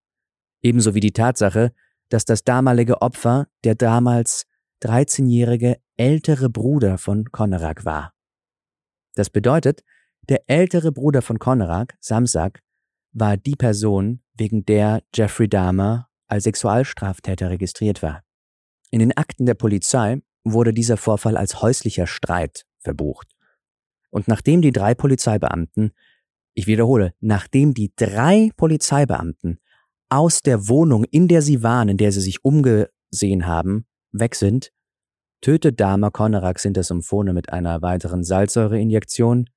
Ebenso 0.62 0.95
wie 0.95 1.01
die 1.01 1.12
Tatsache, 1.12 1.74
dass 2.07 2.24
das 2.24 2.45
damalige 2.45 3.01
Opfer 3.01 3.48
der 3.65 3.75
damals 3.75 4.45
13-jährige 4.83 5.81
ältere 5.98 6.50
Bruder 6.50 6.98
von 6.98 7.25
Konerak 7.33 7.83
war. 7.83 8.13
Das 9.15 9.30
bedeutet, 9.30 9.83
der 10.30 10.50
ältere 10.50 10.94
Bruder 10.94 11.21
von 11.21 11.39
Konerak, 11.39 11.98
Samsak, 12.00 12.62
war 13.12 13.36
die 13.36 13.57
Person, 13.57 14.21
wegen 14.33 14.63
der 14.63 15.04
Jeffrey 15.13 15.50
Dahmer 15.50 16.07
als 16.27 16.45
Sexualstraftäter 16.45 17.50
registriert 17.50 18.01
war. 18.01 18.24
In 18.92 19.00
den 19.00 19.18
Akten 19.18 19.45
der 19.45 19.56
Polizei 19.56 20.21
wurde 20.45 20.71
dieser 20.71 20.95
Vorfall 20.95 21.35
als 21.35 21.61
häuslicher 21.61 22.07
Streit 22.07 22.66
verbucht. 22.80 23.37
Und 24.18 24.28
nachdem 24.28 24.64
die 24.64 24.71
drei 24.71 24.95
Polizeibeamten, 24.95 25.92
ich 26.56 26.66
wiederhole, 26.66 27.14
nachdem 27.19 27.76
die 27.76 27.94
drei 27.95 28.50
Polizeibeamten 28.57 29.59
aus 30.09 30.42
der 30.42 30.68
Wohnung, 30.68 31.04
in 31.04 31.28
der 31.28 31.44
sie 31.44 31.62
waren, 31.62 31.88
in 31.88 31.97
der 31.97 32.12
sie 32.12 32.21
sich 32.21 32.44
umgesehen 32.44 33.45
haben, 33.45 33.86
weg 34.12 34.33
sind, 34.33 34.71
tötet 35.42 35.80
Dama 35.80 36.09
Konerak 36.09 36.57
Sintersymphone 36.57 37.31
mit 37.31 37.54
einer 37.54 37.83
weiteren 37.83 38.24
Salzsäureinjektion 38.24 39.52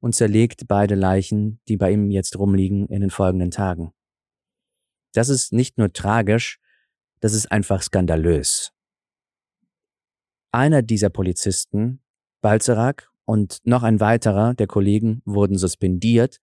und 0.00 0.14
zerlegt 0.14 0.66
beide 0.66 0.94
Leichen, 0.94 1.60
die 1.68 1.76
bei 1.76 1.92
ihm 1.92 2.10
jetzt 2.10 2.38
rumliegen, 2.38 2.86
in 2.86 3.02
den 3.02 3.10
folgenden 3.10 3.50
Tagen. 3.50 3.92
Das 5.12 5.28
ist 5.28 5.52
nicht 5.52 5.76
nur 5.76 5.92
tragisch, 5.92 6.58
das 7.20 7.34
ist 7.34 7.52
einfach 7.52 7.82
skandalös. 7.82 8.72
Einer 10.52 10.80
dieser 10.80 11.10
Polizisten, 11.10 12.00
Balzerak 12.40 13.12
und 13.26 13.58
noch 13.64 13.82
ein 13.82 14.00
weiterer 14.00 14.54
der 14.54 14.66
Kollegen 14.66 15.20
wurden 15.26 15.58
suspendiert, 15.58 16.40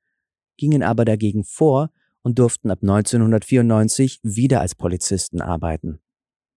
gingen 0.58 0.84
aber 0.84 1.06
dagegen 1.06 1.44
vor 1.44 1.92
und 2.22 2.38
durften 2.38 2.70
ab 2.70 2.80
1994 2.82 4.20
wieder 4.22 4.62
als 4.62 4.76
Polizisten 4.76 5.42
arbeiten. 5.42 6.00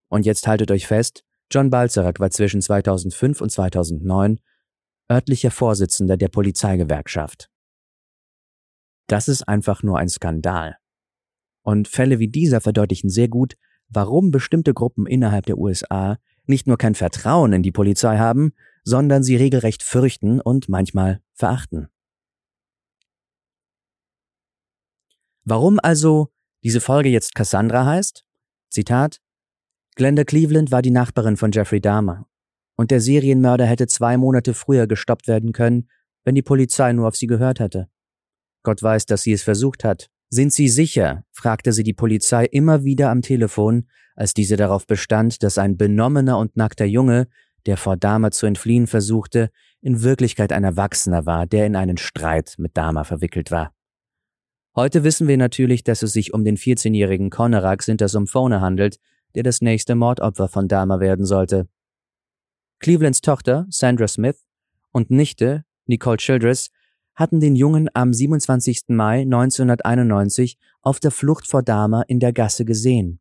Und 0.09 0.25
jetzt 0.25 0.45
haltet 0.45 0.69
euch 0.69 0.85
fest, 0.85 1.23
John 1.49 1.69
Balzerak 1.69 2.19
war 2.19 2.29
zwischen 2.29 2.61
2005 2.61 3.41
und 3.41 3.49
2009 3.49 4.39
örtlicher 5.09 5.51
Vorsitzender 5.51 6.17
der 6.17 6.27
Polizeigewerkschaft. 6.27 7.49
Das 9.07 9.29
ist 9.29 9.47
einfach 9.47 9.81
nur 9.81 9.97
ein 9.97 10.09
Skandal. 10.09 10.77
Und 11.61 11.87
Fälle 11.87 12.19
wie 12.19 12.27
dieser 12.27 12.59
verdeutlichen 12.59 13.09
sehr 13.09 13.29
gut, 13.29 13.55
warum 13.87 14.31
bestimmte 14.31 14.73
Gruppen 14.73 15.05
innerhalb 15.05 15.45
der 15.45 15.57
USA 15.57 16.17
nicht 16.45 16.67
nur 16.67 16.77
kein 16.77 16.95
Vertrauen 16.95 17.53
in 17.53 17.63
die 17.63 17.71
Polizei 17.71 18.17
haben, 18.17 18.53
sondern 18.87 19.21
sie 19.21 19.35
regelrecht 19.35 19.83
fürchten 19.83 20.39
und 20.39 20.69
manchmal 20.69 21.19
verachten. 21.33 21.89
Warum 25.43 25.77
also 25.83 26.29
diese 26.63 26.79
Folge 26.79 27.09
jetzt 27.09 27.35
Cassandra 27.35 27.85
heißt? 27.85 28.23
Zitat 28.69 29.19
Glenda 29.95 30.23
Cleveland 30.23 30.71
war 30.71 30.81
die 30.81 30.91
Nachbarin 30.91 31.35
von 31.35 31.51
Jeffrey 31.51 31.81
Dahmer, 31.81 32.29
und 32.77 32.89
der 32.89 33.01
Serienmörder 33.01 33.65
hätte 33.65 33.87
zwei 33.87 34.15
Monate 34.15 34.53
früher 34.53 34.87
gestoppt 34.87 35.27
werden 35.27 35.51
können, 35.51 35.89
wenn 36.23 36.35
die 36.35 36.41
Polizei 36.41 36.93
nur 36.93 37.09
auf 37.09 37.17
sie 37.17 37.27
gehört 37.27 37.59
hätte. 37.59 37.89
Gott 38.63 38.81
weiß, 38.81 39.05
dass 39.05 39.23
sie 39.23 39.33
es 39.33 39.43
versucht 39.43 39.83
hat, 39.83 40.09
Sind 40.29 40.53
Sie 40.53 40.69
sicher? 40.69 41.25
fragte 41.33 41.73
sie 41.73 41.83
die 41.83 41.93
Polizei 41.93 42.45
immer 42.45 42.85
wieder 42.85 43.09
am 43.09 43.21
Telefon, 43.21 43.89
als 44.15 44.33
diese 44.33 44.55
darauf 44.55 44.87
bestand, 44.87 45.43
dass 45.43 45.57
ein 45.57 45.75
benommener 45.75 46.37
und 46.37 46.55
nackter 46.55 46.85
Junge, 46.85 47.27
der 47.65 47.77
vor 47.77 47.97
Dama 47.97 48.31
zu 48.31 48.45
entfliehen 48.45 48.87
versuchte, 48.87 49.49
in 49.81 50.03
Wirklichkeit 50.03 50.51
ein 50.51 50.63
Erwachsener 50.63 51.25
war, 51.25 51.45
der 51.45 51.65
in 51.65 51.75
einen 51.75 51.97
Streit 51.97 52.55
mit 52.57 52.75
Dama 52.77 53.03
verwickelt 53.03 53.51
war. 53.51 53.73
Heute 54.75 55.03
wissen 55.03 55.27
wir 55.27 55.37
natürlich, 55.37 55.83
dass 55.83 56.03
es 56.03 56.13
sich 56.13 56.33
um 56.33 56.43
den 56.43 56.57
14-jährigen 56.57 57.29
Konerak 57.29 57.81
Sintersumphone 57.81 58.61
handelt, 58.61 58.99
der 59.35 59.43
das 59.43 59.61
nächste 59.61 59.95
Mordopfer 59.95 60.47
von 60.47 60.67
Dama 60.67 60.99
werden 60.99 61.25
sollte. 61.25 61.67
Clevelands 62.79 63.21
Tochter, 63.21 63.65
Sandra 63.69 64.07
Smith, 64.07 64.45
und 64.91 65.09
Nichte, 65.09 65.65
Nicole 65.87 66.17
Childress, 66.17 66.69
hatten 67.15 67.39
den 67.39 67.55
Jungen 67.55 67.89
am 67.93 68.13
27. 68.13 68.89
Mai 68.89 69.21
1991 69.21 70.57
auf 70.81 70.99
der 70.99 71.09
Flucht 71.09 71.47
vor 71.47 71.63
Dama 71.63 72.03
in 72.03 72.19
der 72.19 72.31
Gasse 72.31 72.63
gesehen. 72.63 73.19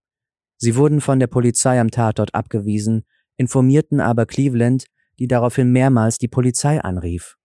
Sie 0.59 0.77
wurden 0.77 1.01
von 1.01 1.19
der 1.19 1.27
Polizei 1.27 1.81
am 1.81 1.91
Tatort 1.91 2.35
abgewiesen, 2.35 3.05
informierten 3.37 4.01
aber 4.01 4.27
Cleveland, 4.27 4.87
die 5.19 5.29
daraufhin 5.29 5.73
mehrmals 5.73 6.19
die 6.19 6.29
Polizei 6.29 6.81
anrief. 6.81 7.37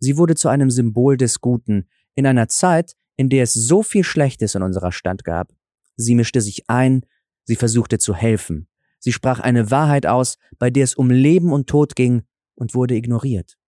Sie 0.00 0.16
wurde 0.16 0.34
zu 0.34 0.48
einem 0.48 0.70
Symbol 0.70 1.16
des 1.16 1.40
Guten 1.40 1.88
in 2.14 2.26
einer 2.26 2.48
Zeit, 2.48 2.94
in 3.16 3.28
der 3.28 3.42
es 3.42 3.52
so 3.52 3.82
viel 3.82 4.04
Schlechtes 4.04 4.54
in 4.54 4.62
unserer 4.62 4.92
Stadt 4.92 5.24
gab. 5.24 5.52
Sie 5.96 6.14
mischte 6.14 6.40
sich 6.40 6.68
ein, 6.68 7.04
sie 7.44 7.56
versuchte 7.56 7.98
zu 7.98 8.14
helfen, 8.14 8.68
sie 9.00 9.12
sprach 9.12 9.40
eine 9.40 9.70
Wahrheit 9.70 10.06
aus, 10.06 10.38
bei 10.58 10.70
der 10.70 10.84
es 10.84 10.94
um 10.94 11.10
Leben 11.10 11.52
und 11.52 11.68
Tod 11.68 11.96
ging 11.96 12.22
und 12.54 12.74
wurde 12.74 12.94
ignoriert. 12.94 13.58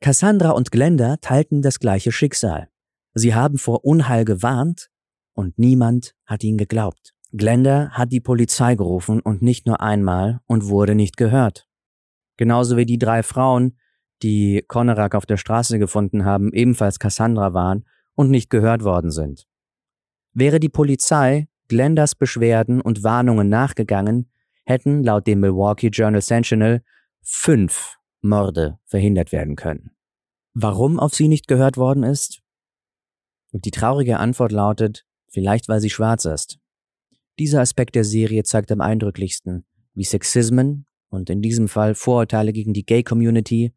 Cassandra 0.00 0.50
und 0.50 0.70
Glenda 0.70 1.16
teilten 1.16 1.62
das 1.62 1.80
gleiche 1.80 2.12
Schicksal. 2.12 2.68
Sie 3.14 3.34
haben 3.34 3.58
vor 3.58 3.84
Unheil 3.84 4.24
gewarnt 4.24 4.90
und 5.32 5.58
niemand 5.58 6.14
hat 6.26 6.44
ihnen 6.44 6.58
geglaubt. 6.58 7.13
Glenda 7.36 7.90
hat 7.90 8.12
die 8.12 8.20
Polizei 8.20 8.76
gerufen 8.76 9.20
und 9.20 9.42
nicht 9.42 9.66
nur 9.66 9.80
einmal 9.80 10.40
und 10.46 10.68
wurde 10.68 10.94
nicht 10.94 11.16
gehört. 11.16 11.66
Genauso 12.36 12.76
wie 12.76 12.86
die 12.86 12.98
drei 12.98 13.24
Frauen, 13.24 13.76
die 14.22 14.64
Konerak 14.68 15.16
auf 15.16 15.26
der 15.26 15.36
Straße 15.36 15.80
gefunden 15.80 16.24
haben, 16.24 16.52
ebenfalls 16.52 17.00
Cassandra 17.00 17.52
waren 17.52 17.86
und 18.14 18.30
nicht 18.30 18.50
gehört 18.50 18.84
worden 18.84 19.10
sind. 19.10 19.48
Wäre 20.32 20.60
die 20.60 20.68
Polizei 20.68 21.48
Glendas 21.66 22.14
Beschwerden 22.14 22.80
und 22.80 23.02
Warnungen 23.02 23.48
nachgegangen, 23.48 24.30
hätten 24.64 25.02
laut 25.02 25.26
dem 25.26 25.40
Milwaukee 25.40 25.88
Journal 25.88 26.22
Sentinel 26.22 26.84
fünf 27.20 27.96
Morde 28.20 28.78
verhindert 28.84 29.32
werden 29.32 29.56
können. 29.56 29.90
Warum 30.52 31.00
auf 31.00 31.14
sie 31.14 31.26
nicht 31.26 31.48
gehört 31.48 31.76
worden 31.78 32.04
ist? 32.04 32.42
Und 33.52 33.64
die 33.64 33.72
traurige 33.72 34.18
Antwort 34.18 34.52
lautet, 34.52 35.04
vielleicht 35.28 35.68
weil 35.68 35.80
sie 35.80 35.90
schwarz 35.90 36.26
ist. 36.26 36.60
Dieser 37.38 37.60
Aspekt 37.60 37.94
der 37.94 38.04
Serie 38.04 38.44
zeigt 38.44 38.70
am 38.70 38.80
eindrücklichsten, 38.80 39.64
wie 39.94 40.04
Sexismen 40.04 40.86
und 41.08 41.30
in 41.30 41.42
diesem 41.42 41.68
Fall 41.68 41.94
Vorurteile 41.94 42.52
gegen 42.52 42.72
die 42.72 42.84
Gay-Community, 42.84 43.74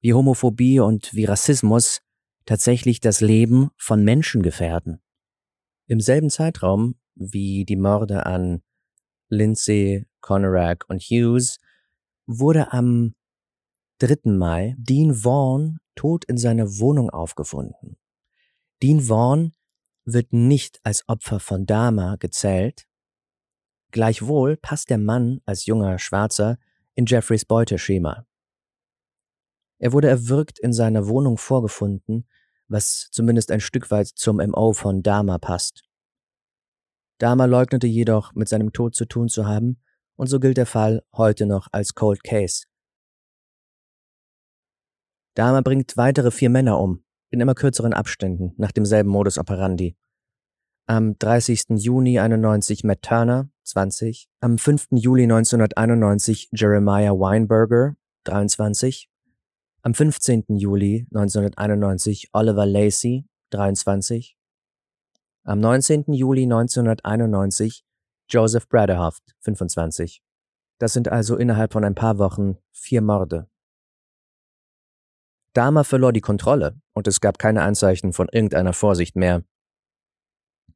wie 0.00 0.14
Homophobie 0.14 0.80
und 0.80 1.14
wie 1.14 1.24
Rassismus 1.24 2.00
tatsächlich 2.44 3.00
das 3.00 3.20
Leben 3.20 3.70
von 3.76 4.02
Menschen 4.04 4.42
gefährden. 4.42 5.00
Im 5.86 6.00
selben 6.00 6.30
Zeitraum 6.30 6.96
wie 7.14 7.64
die 7.64 7.76
Morde 7.76 8.26
an 8.26 8.62
Lindsay, 9.28 10.06
Conorak 10.20 10.84
und 10.88 11.02
Hughes 11.02 11.58
wurde 12.26 12.72
am 12.72 13.14
3. 13.98 14.30
Mai 14.32 14.74
Dean 14.78 15.14
Vaughn 15.14 15.78
tot 15.94 16.24
in 16.24 16.38
seiner 16.38 16.78
Wohnung 16.78 17.10
aufgefunden. 17.10 17.96
Dean 18.82 19.00
Vaughn 19.00 19.52
wird 20.04 20.32
nicht 20.32 20.80
als 20.84 21.08
Opfer 21.08 21.40
von 21.40 21.66
Dama 21.66 22.16
gezählt. 22.16 22.87
Gleichwohl 23.90 24.56
passt 24.56 24.90
der 24.90 24.98
Mann 24.98 25.40
als 25.46 25.66
junger 25.66 25.98
Schwarzer 25.98 26.58
in 26.94 27.06
Jeffreys 27.06 27.44
Beuteschema. 27.44 28.26
Er 29.78 29.92
wurde 29.92 30.08
erwürgt 30.08 30.58
in 30.58 30.72
seiner 30.72 31.08
Wohnung 31.08 31.38
vorgefunden, 31.38 32.28
was 32.66 33.08
zumindest 33.12 33.50
ein 33.50 33.60
Stück 33.60 33.90
weit 33.90 34.08
zum 34.08 34.36
MO 34.36 34.72
von 34.72 35.02
Dama 35.02 35.38
passt. 35.38 35.84
Dama 37.18 37.46
leugnete 37.46 37.86
jedoch, 37.86 38.34
mit 38.34 38.48
seinem 38.48 38.72
Tod 38.72 38.94
zu 38.94 39.06
tun 39.06 39.28
zu 39.28 39.46
haben, 39.46 39.80
und 40.16 40.26
so 40.26 40.40
gilt 40.40 40.56
der 40.56 40.66
Fall 40.66 41.02
heute 41.12 41.46
noch 41.46 41.68
als 41.72 41.94
Cold 41.94 42.22
Case. 42.24 42.64
Dahmer 45.34 45.62
bringt 45.62 45.96
weitere 45.96 46.32
vier 46.32 46.50
Männer 46.50 46.80
um, 46.80 47.04
in 47.30 47.40
immer 47.40 47.54
kürzeren 47.54 47.92
Abständen, 47.92 48.54
nach 48.56 48.72
demselben 48.72 49.08
Modus 49.08 49.38
operandi. 49.38 49.96
Am 50.90 51.18
30. 51.18 51.76
Juni 51.76 52.18
91 52.18 52.82
Matt 52.82 53.02
Turner, 53.02 53.50
20. 53.64 54.26
Am 54.40 54.56
5. 54.56 54.86
Juli 54.92 55.24
1991 55.24 56.48
Jeremiah 56.52 57.12
Weinberger, 57.12 57.96
23. 58.24 59.10
Am 59.82 59.92
15. 59.92 60.44
Juli 60.56 61.06
1991 61.12 62.30
Oliver 62.32 62.64
Lacey, 62.64 63.26
23. 63.50 64.34
Am 65.44 65.60
19. 65.60 66.04
Juli 66.14 66.44
1991 66.44 67.84
Joseph 68.30 68.66
Braderhoft, 68.66 69.36
25. 69.40 70.22
Das 70.78 70.94
sind 70.94 71.08
also 71.08 71.36
innerhalb 71.36 71.74
von 71.74 71.84
ein 71.84 71.94
paar 71.94 72.16
Wochen 72.16 72.56
vier 72.72 73.02
Morde. 73.02 73.46
Dahmer 75.52 75.84
verlor 75.84 76.14
die 76.14 76.22
Kontrolle 76.22 76.80
und 76.94 77.06
es 77.06 77.20
gab 77.20 77.38
keine 77.38 77.60
Anzeichen 77.60 78.14
von 78.14 78.28
irgendeiner 78.32 78.72
Vorsicht 78.72 79.16
mehr. 79.16 79.44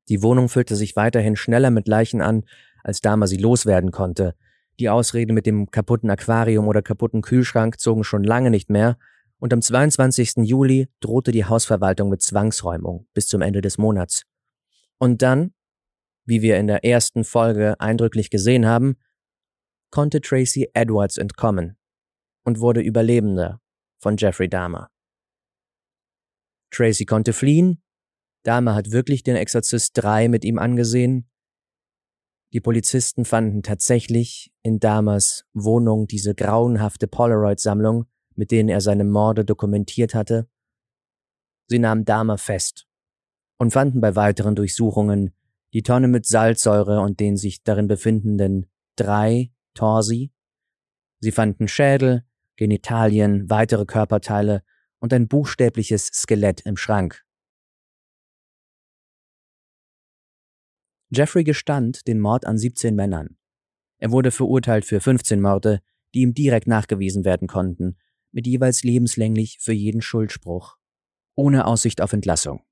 Die 0.09 0.23
Wohnung 0.23 0.49
füllte 0.49 0.76
sich 0.76 0.97
weiterhin 0.97 1.37
schneller 1.37 1.71
mit 1.71 1.88
Leichen 1.88 2.21
an, 2.21 2.44
als 2.82 3.00
Dahmer 3.00 3.26
sie 3.26 3.37
loswerden 3.37 3.90
konnte. 3.90 4.35
Die 4.80 4.88
Ausrede 4.88 5.32
mit 5.32 5.47
dem 5.47 5.71
kaputten 5.71 6.11
Aquarium 6.11 6.66
oder 6.66 6.82
kaputten 6.82 7.23
Kühlschrank 7.23 7.78
zogen 7.78 8.04
schon 8.04 8.25
lange 8.25 8.50
nicht 8.50 8.71
mehr 8.71 8.97
und 9.42 9.52
am 9.52 9.61
22. 9.61 10.37
Juli 10.44 10.88
drohte 11.00 11.32
die 11.32 11.44
Hausverwaltung 11.44 12.09
mit 12.09 12.23
Zwangsräumung 12.23 13.09
bis 13.12 13.26
zum 13.26 13.42
Ende 13.42 13.61
des 13.61 13.76
Monats. 13.76 14.23
Und 14.99 15.21
dann, 15.21 15.52
wie 16.25 16.42
wir 16.42 16.59
in 16.59 16.68
der 16.68 16.85
ersten 16.85 17.25
Folge 17.25 17.75
eindrücklich 17.80 18.30
gesehen 18.30 18.66
haben, 18.66 18.97
konnte 19.90 20.21
Tracy 20.21 20.71
Edwards 20.75 21.16
entkommen 21.16 21.76
und 22.44 22.61
wurde 22.61 22.80
Überlebender 22.82 23.61
von 23.99 24.16
Jeffrey 24.16 24.49
Dahmer. 24.49 24.90
Tracy 26.71 27.04
konnte 27.04 27.32
fliehen. 27.32 27.82
Dahmer 28.43 28.75
hat 28.75 28.91
wirklich 28.91 29.23
den 29.23 29.37
Exorzist 29.37 29.93
3 29.95 30.29
mit 30.29 30.45
ihm 30.45 30.59
angesehen. 30.59 31.29
Die 32.53 32.61
Polizisten 32.61 33.25
fanden 33.25 33.63
tatsächlich 33.63 34.53
in 34.63 34.79
Dahmers 34.79 35.47
Wohnung 35.55 36.07
diese 36.07 36.35
grauenhafte 36.35 37.07
Polaroid-Sammlung, 37.07 38.07
mit 38.35 38.51
denen 38.51 38.69
er 38.69 38.81
seine 38.81 39.05
Morde 39.05 39.45
dokumentiert 39.45 40.15
hatte. 40.15 40.49
Sie 41.69 41.79
nahmen 41.79 42.05
Dahmer 42.05 42.37
fest 42.37 42.87
und 43.59 43.73
fanden 43.73 44.01
bei 44.01 44.17
weiteren 44.17 44.55
Durchsuchungen 44.55 45.35
die 45.73 45.83
Tonne 45.83 46.09
mit 46.09 46.27
Salzsäure 46.27 47.01
und 47.01 47.21
den 47.21 47.37
sich 47.37 47.63
darin 47.63 47.89
befindenden 47.89 48.67
drei 48.97 49.53
Torsi. 49.75 50.33
Sie 51.21 51.33
fanden 51.33 51.69
Schädel, 51.69 52.25
Genitalien, 52.57 53.49
weitere 53.49 53.87
Körperteile 53.87 54.63
und 54.99 55.15
ein 55.15 55.29
buchstäbliches 55.29 56.09
Skelett 56.09 56.61
im 56.63 56.77
Schrank. 56.77 57.25
Jeffrey 61.14 61.45
gestand 61.45 62.07
den 62.07 62.21
Mord 62.21 62.47
an 62.47 62.59
17 62.59 62.95
Männern. 62.95 63.37
Er 63.99 64.11
wurde 64.11 64.31
verurteilt 64.31 64.85
für 64.85 65.00
15 65.00 65.40
Morde, 65.40 65.81
die 66.14 66.23
ihm 66.23 66.35
direkt 66.35 66.66
nachgewiesen 66.66 67.25
werden 67.25 67.49
konnten, 67.49 67.97
mit 68.33 68.47
jeweils 68.47 68.83
lebenslänglich 68.83 69.59
für 69.61 69.73
jeden 69.73 70.00
Schuldspruch, 70.00 70.76
ohne 71.35 71.66
Aussicht 71.66 72.00
auf 72.00 72.12
Entlassung. 72.12 72.62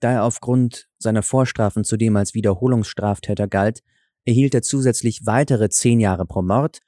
Da 0.00 0.10
er 0.10 0.24
aufgrund 0.24 0.88
seiner 0.98 1.22
Vorstrafen 1.22 1.84
zudem 1.84 2.16
als 2.16 2.34
Wiederholungsstraftäter 2.34 3.46
galt, 3.46 3.82
erhielt 4.24 4.54
er 4.54 4.62
zusätzlich 4.62 5.24
weitere 5.26 5.68
zehn 5.68 6.00
Jahre 6.00 6.26
pro 6.26 6.42
Mord 6.42 6.80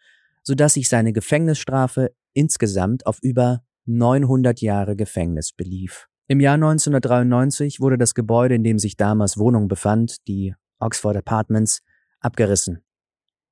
sodass 0.45 0.75
sich 0.75 0.89
seine 0.89 1.13
Gefängnisstrafe 1.13 2.15
insgesamt 2.35 3.07
auf 3.07 3.19
über 3.23 3.65
900 3.87 4.61
Jahre 4.61 4.95
Gefängnis 4.95 5.53
belief. 5.53 6.09
Im 6.27 6.41
Jahr 6.41 6.55
1993 6.55 7.81
wurde 7.81 7.99
das 7.99 8.15
Gebäude, 8.15 8.55
in 8.55 8.65
dem 8.65 8.79
sich 8.79 8.97
damals 8.97 9.37
Wohnung 9.37 9.69
befand, 9.69 10.27
die 10.27 10.55
Oxford 10.79 11.17
Apartments, 11.17 11.83
abgerissen. 12.21 12.83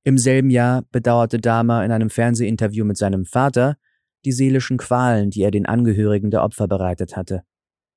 Im 0.05 0.17
selben 0.17 0.49
Jahr 0.49 0.83
bedauerte 0.91 1.39
Dahmer 1.39 1.85
in 1.85 1.93
einem 1.93 2.09
Fernsehinterview 2.09 2.85
mit 2.85 2.97
seinem 2.97 3.27
Vater 3.27 3.77
die 4.25 4.33
seelischen 4.33 4.79
Qualen, 4.79 5.31
die 5.31 5.43
er 5.43 5.51
den 5.51 5.67
Angehörigen 5.67 6.31
der 6.31 6.43
Opfer 6.43 6.67
bereitet 6.67 7.15
hatte. 7.15 7.43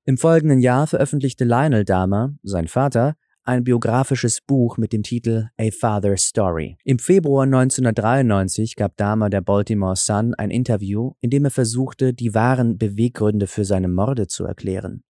Im 0.03 0.17
folgenden 0.17 0.59
Jahr 0.59 0.87
veröffentlichte 0.87 1.45
Lionel 1.45 1.85
Dahmer, 1.85 2.35
sein 2.43 2.67
Vater, 2.67 3.15
ein 3.45 3.63
biografisches 3.63 4.41
Buch 4.41 4.77
mit 4.77 4.91
dem 4.91 5.03
Titel 5.03 5.49
A 5.57 5.69
Father's 5.69 6.23
Story. 6.23 6.77
Im 6.83 6.97
Februar 6.97 7.43
1993 7.43 8.75
gab 8.75 8.97
Dahmer 8.97 9.29
der 9.29 9.41
Baltimore 9.41 9.95
Sun 9.95 10.33
ein 10.33 10.49
Interview, 10.49 11.13
in 11.21 11.29
dem 11.29 11.45
er 11.45 11.51
versuchte, 11.51 12.13
die 12.13 12.33
wahren 12.33 12.77
Beweggründe 12.79 13.45
für 13.45 13.63
seine 13.63 13.87
Morde 13.87 14.27
zu 14.27 14.45
erklären. 14.45 15.03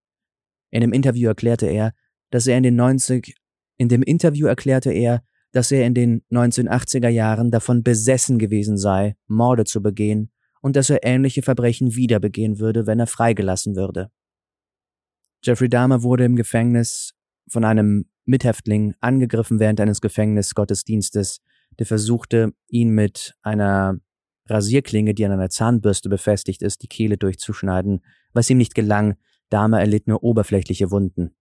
In 0.70 0.82
dem 0.82 0.92
Interview 0.92 1.30
erklärte 1.30 1.68
er, 1.68 1.94
dass 2.30 2.46
er 2.46 2.58
in 2.58 2.63
den 2.63 2.75
90 2.75 3.36
in 3.77 3.89
dem 3.89 4.04
Interview 4.04 4.48
erklärte 4.48 4.92
er, 4.92 5.24
dass 5.51 5.72
er 5.72 5.86
in 5.86 5.94
den 5.94 6.22
1980er 6.32 7.10
Jahren 7.10 7.51
davon 7.51 7.84
besessen 7.84 8.39
gewesen 8.39 8.77
sei, 8.77 9.15
Morde 9.27 9.63
zu 9.63 9.82
begehen 9.82 10.32
und 10.62 10.75
dass 10.75 10.89
er 10.89 11.06
ähnliche 11.06 11.42
Verbrechen 11.42 11.96
wieder 11.96 12.20
begehen 12.20 12.60
würde, 12.60 12.88
wenn 12.88 13.00
er 13.00 13.08
freigelassen 13.08 13.75
würde. 13.75 14.12
Jeffrey 15.44 15.70
Dahmer 15.70 16.04
wurde 16.04 16.25
im 16.25 16.36
Gefängnis 16.36 17.13
von 17.50 17.63
einem 17.63 18.10
Mithäftling 18.25 18.96
angegriffen 19.00 19.60
während 19.60 19.79
eines 19.79 20.01
Gefängnisgottesdienstes, 20.01 21.41
der 21.79 21.86
versuchte, 21.86 22.53
ihn 22.67 22.89
mit 22.89 23.36
einer 23.41 24.00
Rasierklinge, 24.48 25.13
die 25.13 25.25
an 25.25 25.32
einer 25.32 25.50
Zahnbürste 25.50 26.10
befestigt 26.10 26.62
ist, 26.62 26.84
die 26.84 26.88
Kehle 26.88 27.17
durchzuschneiden, 27.17 28.03
was 28.34 28.50
ihm 28.50 28.58
nicht 28.58 28.75
gelang, 28.75 29.15
Dahmer 29.50 29.79
erlitt 29.79 30.08
nur 30.08 30.24
oberflächliche 30.24 30.91
Wunden. 30.91 31.36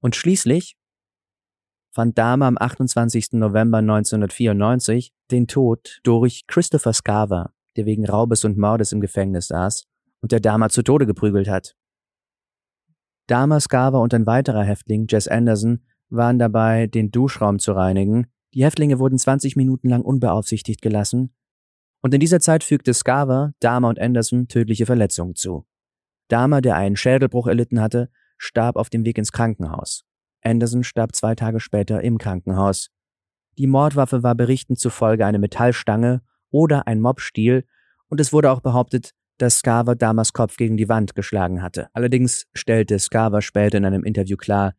Und 0.00 0.16
schließlich 0.16 0.76
fand 1.92 2.18
Dahmer 2.18 2.46
am 2.46 2.58
28. 2.58 3.32
November 3.32 3.78
1994 3.78 5.12
den 5.30 5.46
Tod 5.46 6.00
durch 6.02 6.46
Christopher 6.46 6.92
Scarver, 6.92 7.52
der 7.76 7.86
wegen 7.86 8.06
Raubes 8.06 8.44
und 8.44 8.58
Mordes 8.58 8.92
im 8.92 9.00
Gefängnis 9.00 9.48
saß 9.48 9.84
und 10.20 10.32
der 10.32 10.40
Dahmer 10.40 10.70
zu 10.70 10.82
Tode 10.82 11.06
geprügelt 11.06 11.48
hat. 11.48 11.76
Dahmer, 13.26 13.60
Scarver 13.60 14.00
und 14.00 14.14
ein 14.14 14.26
weiterer 14.26 14.64
Häftling, 14.64 15.06
Jess 15.08 15.28
Anderson, 15.28 15.80
waren 16.10 16.38
dabei, 16.38 16.86
den 16.86 17.10
Duschraum 17.10 17.58
zu 17.58 17.72
reinigen. 17.72 18.26
Die 18.54 18.64
Häftlinge 18.64 18.98
wurden 18.98 19.18
20 19.18 19.56
Minuten 19.56 19.88
lang 19.88 20.02
unbeaufsichtigt 20.02 20.82
gelassen. 20.82 21.34
Und 22.02 22.12
in 22.12 22.20
dieser 22.20 22.40
Zeit 22.40 22.64
fügte 22.64 22.92
Scarver, 22.92 23.52
Dahmer 23.60 23.88
und 23.88 24.00
Anderson 24.00 24.48
tödliche 24.48 24.86
Verletzungen 24.86 25.36
zu. 25.36 25.64
Dahmer, 26.28 26.60
der 26.60 26.76
einen 26.76 26.96
Schädelbruch 26.96 27.46
erlitten 27.46 27.80
hatte, 27.80 28.10
starb 28.36 28.76
auf 28.76 28.90
dem 28.90 29.04
Weg 29.04 29.18
ins 29.18 29.32
Krankenhaus. 29.32 30.04
Anderson 30.42 30.82
starb 30.82 31.14
zwei 31.14 31.34
Tage 31.34 31.60
später 31.60 32.02
im 32.02 32.18
Krankenhaus. 32.18 32.90
Die 33.58 33.66
Mordwaffe 33.66 34.22
war 34.22 34.34
Berichten 34.34 34.76
zufolge 34.76 35.24
eine 35.24 35.38
Metallstange 35.38 36.22
oder 36.50 36.86
ein 36.86 37.00
Mobstiel, 37.00 37.64
und 38.08 38.20
es 38.20 38.32
wurde 38.32 38.50
auch 38.50 38.60
behauptet, 38.60 39.14
dass 39.42 39.58
Scarver 39.58 39.96
Damas 39.96 40.32
Kopf 40.32 40.56
gegen 40.56 40.76
die 40.76 40.88
Wand 40.88 41.16
geschlagen 41.16 41.62
hatte. 41.62 41.88
Allerdings 41.94 42.46
stellte 42.54 43.00
Scarver 43.00 43.42
später 43.42 43.76
in 43.76 43.84
einem 43.84 44.04
Interview 44.04 44.36
klar, 44.36 44.76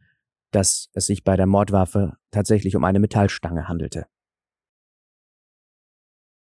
dass 0.52 0.88
es 0.94 1.08
sich 1.08 1.26
bei 1.26 1.36
der 1.36 1.48
Mordwaffe 1.48 2.16
tatsächlich 2.32 2.78
um 2.78 2.86
eine 2.86 3.00
Metallstange 3.00 3.68
handelte. 3.68 4.06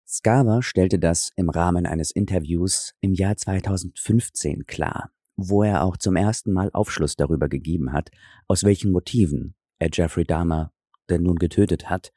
Scarver 0.07 0.63
stellte 0.63 0.98
das 0.98 1.34
im 1.36 1.50
Rahmen 1.50 1.86
eines 1.86 2.10
Interviews 2.12 2.93
im 3.01 3.13
Jahr 3.13 3.36
2015 3.36 4.65
klar, 4.65 5.12
wo 5.36 5.63
er 5.63 5.84
auch 5.84 5.98
zum 5.98 6.15
ersten 6.15 6.53
Mal 6.53 6.69
Aufschluss 6.72 7.17
darüber 7.17 7.50
gegeben 7.50 7.91
hat, 7.91 8.12
aus 8.48 8.63
welchen 8.63 8.93
Motiven 8.93 9.55
er 9.77 9.89
Jeffrey 9.91 10.24
Dahmer 10.24 10.72
denn 11.10 11.24
nun 11.24 11.36
getötet 11.36 11.89
hat, 11.89 12.13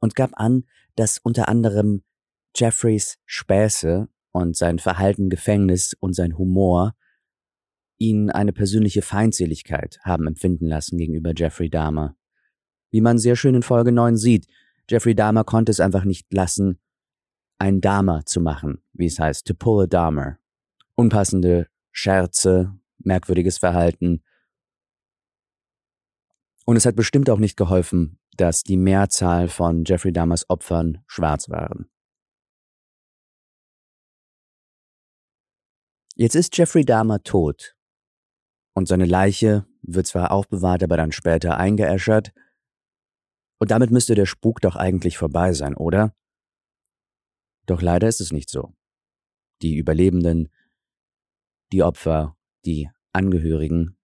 und 0.00 0.16
gab 0.16 0.32
an, 0.40 0.64
dass 0.96 1.18
unter 1.18 1.48
anderem 1.48 2.02
Jeffreys 2.56 3.18
Späße 3.26 4.08
und 4.32 4.56
sein 4.56 4.78
Verhalten 4.78 5.28
Gefängnis 5.28 5.94
und 6.00 6.14
sein 6.14 6.38
Humor 6.38 6.94
ihn 7.98 8.30
eine 8.30 8.52
persönliche 8.52 9.02
Feindseligkeit 9.02 9.98
haben 10.02 10.26
empfinden 10.26 10.66
lassen 10.66 10.96
gegenüber 10.96 11.32
Jeffrey 11.36 11.68
Dahmer. 11.68 12.16
Wie 12.90 13.00
man 13.00 13.18
sehr 13.18 13.36
schön 13.36 13.54
in 13.54 13.62
Folge 13.62 13.92
9 13.92 14.16
sieht, 14.16 14.46
Jeffrey 14.88 15.14
Dahmer 15.14 15.44
konnte 15.44 15.70
es 15.70 15.80
einfach 15.80 16.04
nicht 16.04 16.32
lassen, 16.32 16.80
ein 17.58 17.80
Dahmer 17.80 18.24
zu 18.24 18.40
machen, 18.40 18.82
wie 18.94 19.06
es 19.06 19.18
heißt, 19.18 19.46
to 19.46 19.54
pull 19.54 19.84
a 19.84 19.86
Dahmer. 19.86 20.38
Unpassende 20.94 21.68
Scherze, 21.92 22.74
merkwürdiges 22.98 23.58
Verhalten. 23.58 24.22
Und 26.64 26.76
es 26.76 26.86
hat 26.86 26.96
bestimmt 26.96 27.28
auch 27.28 27.38
nicht 27.38 27.56
geholfen, 27.56 28.18
dass 28.36 28.62
die 28.62 28.78
Mehrzahl 28.78 29.48
von 29.48 29.84
Jeffrey 29.84 30.12
Dahmers 30.12 30.48
Opfern 30.48 31.02
schwarz 31.06 31.50
waren. 31.50 31.89
Jetzt 36.16 36.34
ist 36.34 36.56
Jeffrey 36.56 36.84
Dahmer 36.84 37.22
tot. 37.22 37.76
Und 38.74 38.88
seine 38.88 39.06
Leiche 39.06 39.66
wird 39.82 40.06
zwar 40.06 40.30
aufbewahrt, 40.30 40.82
aber 40.82 40.96
dann 40.96 41.12
später 41.12 41.56
eingeäschert. 41.56 42.32
Und 43.58 43.70
damit 43.70 43.90
müsste 43.90 44.14
der 44.14 44.26
Spuk 44.26 44.60
doch 44.60 44.76
eigentlich 44.76 45.18
vorbei 45.18 45.52
sein, 45.52 45.74
oder? 45.74 46.14
Doch 47.66 47.82
leider 47.82 48.08
ist 48.08 48.20
es 48.20 48.32
nicht 48.32 48.50
so. 48.50 48.74
Die 49.62 49.76
Überlebenden, 49.76 50.48
die 51.72 51.82
Opfer, 51.82 52.36
die 52.64 52.90
Angehörigen, 53.12 53.96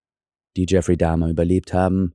die 0.57 0.67
Jeffrey 0.69 0.97
Dahmer 0.97 1.29
überlebt 1.29 1.73
haben, 1.73 2.15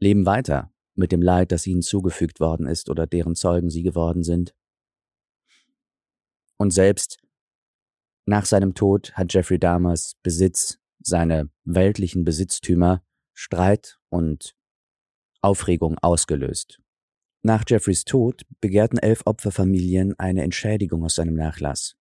leben 0.00 0.26
weiter 0.26 0.72
mit 0.94 1.12
dem 1.12 1.22
Leid, 1.22 1.52
das 1.52 1.66
ihnen 1.66 1.82
zugefügt 1.82 2.40
worden 2.40 2.66
ist 2.66 2.90
oder 2.90 3.06
deren 3.06 3.34
Zeugen 3.34 3.70
sie 3.70 3.82
geworden 3.82 4.22
sind. 4.22 4.54
Und 6.56 6.72
selbst 6.72 7.18
nach 8.28 8.44
seinem 8.44 8.74
Tod 8.74 9.12
hat 9.14 9.32
Jeffrey 9.32 9.58
Dahmers 9.58 10.14
Besitz, 10.22 10.78
seine 11.00 11.48
weltlichen 11.64 12.24
Besitztümer, 12.24 13.02
Streit 13.32 13.98
und 14.10 14.54
Aufregung 15.40 15.96
ausgelöst. 16.02 16.78
Nach 17.42 17.64
Jeffreys 17.66 18.04
Tod 18.04 18.42
begehrten 18.60 18.98
elf 18.98 19.22
Opferfamilien 19.24 20.14
eine 20.18 20.42
Entschädigung 20.42 21.04
aus 21.04 21.14
seinem 21.14 21.36
Nachlass. 21.36 21.96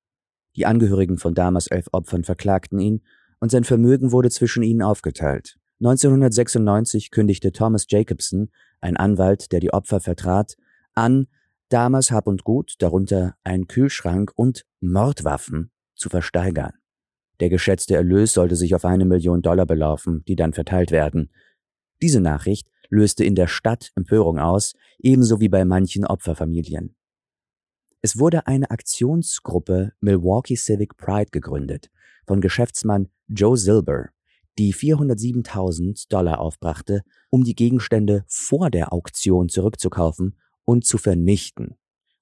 Die 0.56 0.66
Angehörigen 0.66 1.18
von 1.18 1.34
Dahmers 1.34 1.68
elf 1.68 1.86
Opfern 1.92 2.24
verklagten 2.24 2.80
ihn 2.80 3.02
und 3.38 3.52
sein 3.52 3.62
Vermögen 3.62 4.10
wurde 4.10 4.30
zwischen 4.30 4.64
ihnen 4.64 4.82
aufgeteilt. 4.82 5.60
1996 5.78 7.12
kündigte 7.12 7.52
Thomas 7.52 7.86
Jacobson, 7.88 8.50
ein 8.80 8.96
Anwalt, 8.96 9.52
der 9.52 9.60
die 9.60 9.72
Opfer 9.72 10.00
vertrat, 10.00 10.56
an, 10.94 11.28
Dahmers 11.68 12.10
Hab 12.10 12.26
und 12.26 12.42
Gut, 12.42 12.74
darunter 12.78 13.36
ein 13.44 13.68
Kühlschrank 13.68 14.32
und 14.34 14.64
Mordwaffen, 14.80 15.70
zu 15.96 16.08
versteigern. 16.08 16.72
Der 17.40 17.48
geschätzte 17.48 17.96
Erlös 17.96 18.32
sollte 18.32 18.56
sich 18.56 18.74
auf 18.74 18.84
eine 18.84 19.04
Million 19.04 19.42
Dollar 19.42 19.66
belaufen, 19.66 20.24
die 20.26 20.36
dann 20.36 20.52
verteilt 20.52 20.90
werden. 20.90 21.30
Diese 22.00 22.20
Nachricht 22.20 22.68
löste 22.88 23.24
in 23.24 23.34
der 23.34 23.46
Stadt 23.46 23.92
Empörung 23.94 24.38
aus, 24.38 24.74
ebenso 24.98 25.40
wie 25.40 25.48
bei 25.48 25.64
manchen 25.64 26.06
Opferfamilien. 26.06 26.94
Es 28.02 28.18
wurde 28.18 28.46
eine 28.46 28.70
Aktionsgruppe 28.70 29.92
Milwaukee 30.00 30.56
Civic 30.56 30.96
Pride 30.96 31.30
gegründet 31.30 31.90
von 32.26 32.40
Geschäftsmann 32.40 33.08
Joe 33.28 33.56
Silber, 33.56 34.10
die 34.58 34.74
407.000 34.74 36.08
Dollar 36.08 36.40
aufbrachte, 36.40 37.02
um 37.30 37.44
die 37.44 37.54
Gegenstände 37.54 38.24
vor 38.26 38.70
der 38.70 38.92
Auktion 38.92 39.48
zurückzukaufen 39.48 40.36
und 40.64 40.84
zu 40.84 40.98
vernichten 40.98 41.76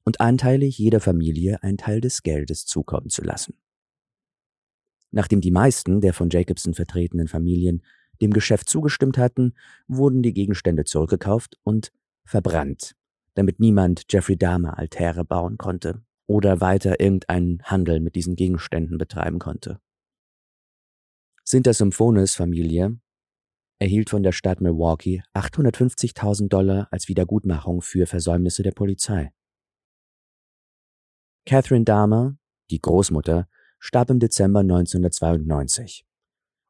und 0.04 0.20
anteilig 0.20 0.78
jeder 0.78 1.00
Familie 1.00 1.62
einen 1.62 1.78
Teil 1.78 2.00
des 2.00 2.22
Geldes 2.22 2.66
zukommen 2.66 3.10
zu 3.10 3.22
lassen. 3.22 3.54
Nachdem 5.14 5.40
die 5.40 5.52
meisten 5.52 6.00
der 6.00 6.12
von 6.12 6.28
Jacobson 6.28 6.74
vertretenen 6.74 7.28
Familien 7.28 7.82
dem 8.20 8.32
Geschäft 8.32 8.68
zugestimmt 8.68 9.16
hatten, 9.16 9.54
wurden 9.86 10.22
die 10.22 10.32
Gegenstände 10.32 10.82
zurückgekauft 10.82 11.56
und 11.62 11.92
verbrannt, 12.24 12.96
damit 13.34 13.60
niemand 13.60 14.06
Jeffrey 14.10 14.36
Dahmer 14.36 14.76
Altäre 14.76 15.24
bauen 15.24 15.56
konnte 15.56 16.02
oder 16.26 16.60
weiter 16.60 16.98
irgendeinen 16.98 17.62
Handel 17.62 18.00
mit 18.00 18.16
diesen 18.16 18.34
Gegenständen 18.34 18.98
betreiben 18.98 19.38
konnte. 19.38 19.78
Sinter 21.44 21.74
Symphones 21.74 22.34
Familie 22.34 22.98
erhielt 23.78 24.10
von 24.10 24.24
der 24.24 24.32
Stadt 24.32 24.60
Milwaukee 24.60 25.22
850.000 25.32 26.48
Dollar 26.48 26.88
als 26.90 27.06
Wiedergutmachung 27.06 27.82
für 27.82 28.06
Versäumnisse 28.06 28.64
der 28.64 28.72
Polizei. 28.72 29.32
Catherine 31.46 31.84
Dahmer, 31.84 32.36
die 32.70 32.80
Großmutter, 32.80 33.46
starb 33.84 34.08
im 34.08 34.18
Dezember 34.18 34.60
1992. 34.60 36.06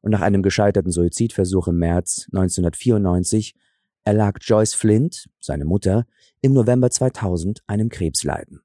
Und 0.01 0.11
nach 0.11 0.21
einem 0.21 0.43
gescheiterten 0.43 0.91
Suizidversuch 0.91 1.69
im 1.69 1.77
März 1.77 2.27
1994 2.33 3.55
erlag 4.03 4.37
Joyce 4.41 4.73
Flint, 4.73 5.29
seine 5.39 5.63
Mutter, 5.63 6.05
im 6.41 6.51
November 6.53 6.91
2000 6.91 7.61
einem 7.67 7.87
Krebsleiden. 7.87 8.61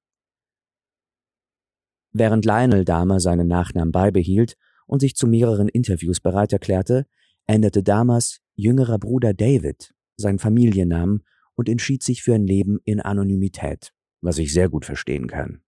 Während 2.12 2.44
Lionel 2.44 2.84
Dahmer 2.84 3.20
seinen 3.20 3.46
Nachnamen 3.46 3.92
beibehielt 3.92 4.56
und 4.86 4.98
sich 4.98 5.14
zu 5.14 5.28
mehreren 5.28 5.68
Interviews 5.68 6.18
bereit 6.18 6.52
erklärte, 6.52 7.06
änderte 7.46 7.84
Dahmers 7.84 8.40
jüngerer 8.56 8.98
Bruder 8.98 9.32
David 9.32 9.94
seinen 10.16 10.40
Familiennamen 10.40 11.22
und 11.54 11.68
entschied 11.68 12.02
sich 12.02 12.24
für 12.24 12.34
ein 12.34 12.48
Leben 12.48 12.80
in 12.84 13.00
Anonymität, 13.00 13.92
was 14.20 14.38
ich 14.38 14.52
sehr 14.52 14.68
gut 14.68 14.84
verstehen 14.84 15.28
kann. 15.28 15.62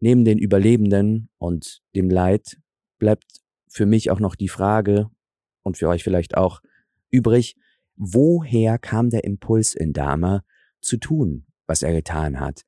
Neben 0.00 0.24
den 0.24 0.38
Überlebenden 0.38 1.30
und 1.38 1.82
dem 1.94 2.10
Leid 2.10 2.58
bleibt 2.98 3.24
für 3.68 3.86
mich 3.86 4.10
auch 4.10 4.20
noch 4.20 4.34
die 4.34 4.48
Frage 4.48 5.10
und 5.62 5.76
für 5.76 5.88
euch 5.88 6.04
vielleicht 6.04 6.36
auch 6.36 6.60
übrig, 7.10 7.56
woher 7.96 8.78
kam 8.78 9.10
der 9.10 9.24
Impuls 9.24 9.74
in 9.74 9.92
Dama 9.92 10.44
zu 10.80 10.98
tun, 10.98 11.46
was 11.66 11.82
er 11.82 11.92
getan 11.92 12.40
hat? 12.40 12.62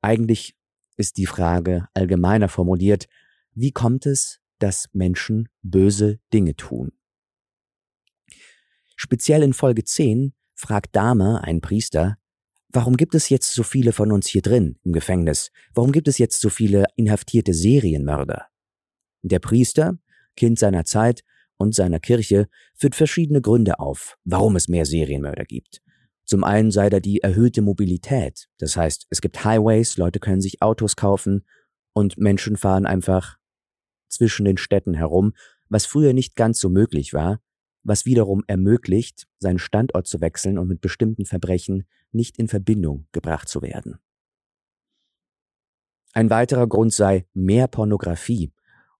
Eigentlich 0.00 0.56
ist 0.96 1.18
die 1.18 1.26
Frage 1.26 1.88
allgemeiner 1.94 2.48
formuliert, 2.48 3.06
wie 3.52 3.72
kommt 3.72 4.06
es, 4.06 4.40
dass 4.58 4.88
Menschen 4.92 5.48
böse 5.62 6.18
Dinge 6.32 6.56
tun? 6.56 6.92
Speziell 8.96 9.42
in 9.42 9.52
Folge 9.52 9.84
10 9.84 10.34
fragt 10.54 10.96
Dame, 10.96 11.44
ein 11.44 11.60
Priester, 11.60 12.16
warum 12.68 12.96
gibt 12.96 13.14
es 13.14 13.28
jetzt 13.28 13.54
so 13.54 13.62
viele 13.62 13.92
von 13.92 14.12
uns 14.12 14.26
hier 14.26 14.42
drin 14.42 14.78
im 14.84 14.92
Gefängnis? 14.92 15.50
Warum 15.74 15.92
gibt 15.92 16.08
es 16.08 16.18
jetzt 16.18 16.40
so 16.40 16.50
viele 16.50 16.84
inhaftierte 16.96 17.54
Serienmörder? 17.54 18.46
Der 19.22 19.38
Priester, 19.38 19.98
Kind 20.36 20.58
seiner 20.58 20.84
Zeit 20.84 21.22
und 21.56 21.74
seiner 21.74 22.00
Kirche, 22.00 22.48
führt 22.74 22.94
verschiedene 22.94 23.40
Gründe 23.40 23.78
auf, 23.78 24.16
warum 24.24 24.56
es 24.56 24.68
mehr 24.68 24.84
Serienmörder 24.84 25.44
gibt. 25.44 25.82
Zum 26.24 26.42
einen 26.42 26.70
sei 26.70 26.90
da 26.90 27.00
die 27.00 27.22
erhöhte 27.22 27.62
Mobilität. 27.62 28.48
Das 28.58 28.76
heißt, 28.76 29.06
es 29.10 29.20
gibt 29.20 29.44
Highways, 29.44 29.96
Leute 29.96 30.18
können 30.18 30.40
sich 30.40 30.60
Autos 30.60 30.96
kaufen 30.96 31.44
und 31.92 32.18
Menschen 32.18 32.56
fahren 32.56 32.84
einfach 32.84 33.38
zwischen 34.08 34.44
den 34.44 34.56
Städten 34.56 34.94
herum, 34.94 35.34
was 35.68 35.86
früher 35.86 36.12
nicht 36.12 36.36
ganz 36.36 36.60
so 36.60 36.68
möglich 36.68 37.12
war, 37.12 37.40
was 37.84 38.06
wiederum 38.06 38.42
ermöglicht, 38.48 39.26
seinen 39.38 39.58
Standort 39.58 40.06
zu 40.08 40.20
wechseln 40.20 40.58
und 40.58 40.68
mit 40.68 40.80
bestimmten 40.80 41.24
Verbrechen 41.24 41.84
nicht 42.16 42.38
in 42.38 42.48
Verbindung 42.48 43.06
gebracht 43.12 43.48
zu 43.48 43.62
werden. 43.62 43.98
Ein 46.12 46.30
weiterer 46.30 46.66
Grund 46.66 46.94
sei 46.94 47.26
mehr 47.34 47.68
Pornografie. 47.68 48.52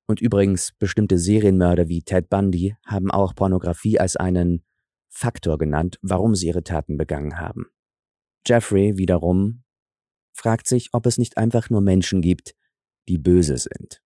Und 0.06 0.20
übrigens, 0.20 0.72
bestimmte 0.78 1.18
Serienmörder 1.18 1.88
wie 1.88 2.02
Ted 2.02 2.28
Bundy 2.28 2.76
haben 2.84 3.10
auch 3.10 3.34
Pornografie 3.34 3.98
als 3.98 4.16
einen 4.16 4.62
Faktor 5.08 5.56
genannt, 5.58 5.98
warum 6.02 6.34
sie 6.34 6.48
ihre 6.48 6.62
Taten 6.62 6.98
begangen 6.98 7.40
haben. 7.40 7.66
Jeffrey 8.46 8.98
wiederum 8.98 9.64
fragt 10.34 10.68
sich, 10.68 10.90
ob 10.92 11.06
es 11.06 11.16
nicht 11.16 11.38
einfach 11.38 11.70
nur 11.70 11.80
Menschen 11.80 12.20
gibt, 12.20 12.54
die 13.08 13.18
böse 13.18 13.56
sind. 13.56 14.02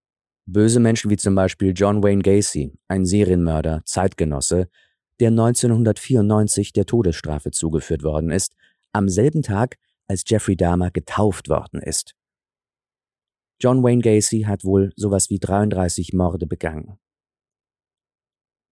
Böse 0.46 0.80
Menschen 0.80 1.10
wie 1.10 1.16
zum 1.16 1.34
Beispiel 1.34 1.72
John 1.74 2.02
Wayne 2.02 2.22
Gacy, 2.22 2.72
ein 2.88 3.04
Serienmörder, 3.04 3.82
Zeitgenosse, 3.84 4.68
der 5.18 5.28
1994 5.28 6.72
der 6.72 6.86
Todesstrafe 6.86 7.50
zugeführt 7.50 8.02
worden 8.02 8.30
ist, 8.30 8.54
am 8.92 9.08
selben 9.08 9.42
Tag, 9.42 9.78
als 10.06 10.24
Jeffrey 10.26 10.56
Dahmer 10.56 10.90
getauft 10.90 11.48
worden 11.48 11.80
ist. 11.80 12.14
John 13.60 13.82
Wayne 13.82 14.02
Gacy 14.02 14.42
hat 14.42 14.64
wohl 14.64 14.92
sowas 14.96 15.30
wie 15.30 15.38
33 15.38 16.12
Morde 16.14 16.46
begangen. 16.46 16.98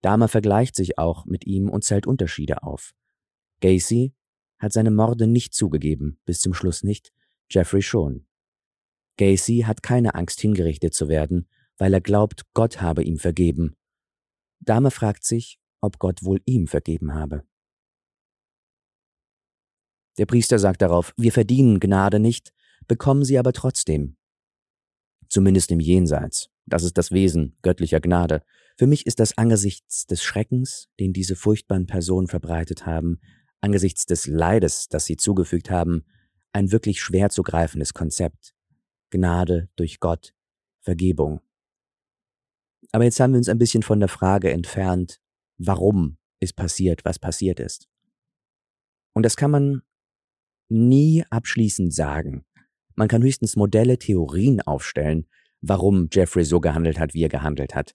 Dahmer 0.02 0.28
vergleicht 0.28 0.76
sich 0.76 0.98
auch 0.98 1.26
mit 1.26 1.46
ihm 1.46 1.68
und 1.68 1.85
zählt 1.85 2.07
Unterschiede 2.07 2.62
auf. 2.62 2.94
Gacy 3.61 4.14
hat 4.59 4.72
seine 4.72 4.90
Morde 4.90 5.26
nicht 5.26 5.54
zugegeben, 5.54 6.20
bis 6.24 6.40
zum 6.40 6.54
Schluss 6.54 6.83
nicht, 6.83 7.12
Jeffrey 7.50 7.83
schon. 7.83 8.26
Gacy 9.16 9.64
hat 9.66 9.83
keine 9.83 10.14
Angst 10.14 10.40
hingerichtet 10.40 10.94
zu 10.94 11.09
werden, 11.09 11.48
weil 11.76 11.92
er 11.92 12.00
glaubt, 12.00 12.44
Gott 12.54 12.81
habe 12.81 13.02
ihm 13.02 13.18
vergeben. 13.18 13.76
Dahmer 14.61 14.90
fragt 14.90 15.24
sich, 15.24 15.59
ob 15.81 15.98
Gott 15.98 16.24
wohl 16.24 16.40
ihm 16.44 16.66
vergeben 16.66 17.14
habe. 17.14 17.44
Der 20.18 20.26
Priester 20.26 20.59
sagt 20.59 20.83
darauf, 20.83 21.14
wir 21.16 21.33
verdienen 21.33 21.81
Gnade 21.81 22.18
nicht, 22.18 22.52
bekommen 22.88 23.24
sie 23.24 23.38
aber 23.38 23.52
trotzdem. 23.52 24.16
Zumindest 25.28 25.70
im 25.70 25.81
Jenseits. 25.81 26.50
Das 26.66 26.83
ist 26.83 26.98
das 26.98 27.12
Wesen 27.12 27.57
göttlicher 27.62 28.00
Gnade. 28.00 28.42
Für 28.76 28.87
mich 28.87 29.07
ist 29.07 29.20
das 29.20 29.38
angesichts 29.38 30.07
des 30.07 30.22
Schreckens, 30.22 30.88
den 30.98 31.12
diese 31.12 31.37
furchtbaren 31.37 31.87
Personen 31.87 32.26
verbreitet 32.26 32.85
haben, 32.85 33.20
angesichts 33.61 34.07
des 34.07 34.26
Leides, 34.26 34.88
das 34.88 35.04
sie 35.04 35.16
zugefügt 35.16 35.70
haben, 35.70 36.04
ein 36.52 36.72
wirklich 36.72 37.00
schwer 37.00 37.31
zu 37.31 37.42
greifendes 37.42 37.94
Konzept. 37.94 38.54
Gnade 39.11 39.68
durch 39.76 40.00
Gott, 40.00 40.35
Vergebung. 40.81 41.40
Aber 42.92 43.04
jetzt 43.04 43.20
haben 43.20 43.33
wir 43.33 43.38
uns 43.38 43.48
ein 43.48 43.59
bisschen 43.59 43.83
von 43.83 44.00
der 44.00 44.09
Frage 44.09 44.50
entfernt, 44.50 45.20
warum 45.59 46.18
ist 46.40 46.57
passiert, 46.57 47.04
was 47.04 47.18
passiert 47.18 47.61
ist. 47.61 47.88
Und 49.12 49.24
das 49.24 49.37
kann 49.37 49.50
man 49.50 49.83
nie 50.68 51.24
abschließend 51.31 51.94
sagen. 51.94 52.44
Man 52.94 53.09
kann 53.09 53.22
höchstens 53.22 53.57
Modelle, 53.57 53.98
Theorien 53.98 54.61
aufstellen, 54.61 55.26
warum 55.61 56.09
Jeffrey 56.12 56.44
so 56.44 56.61
gehandelt 56.61 56.98
hat, 56.98 57.14
wie 57.14 57.22
er 57.22 57.28
gehandelt 57.28 57.74
hat. 57.74 57.94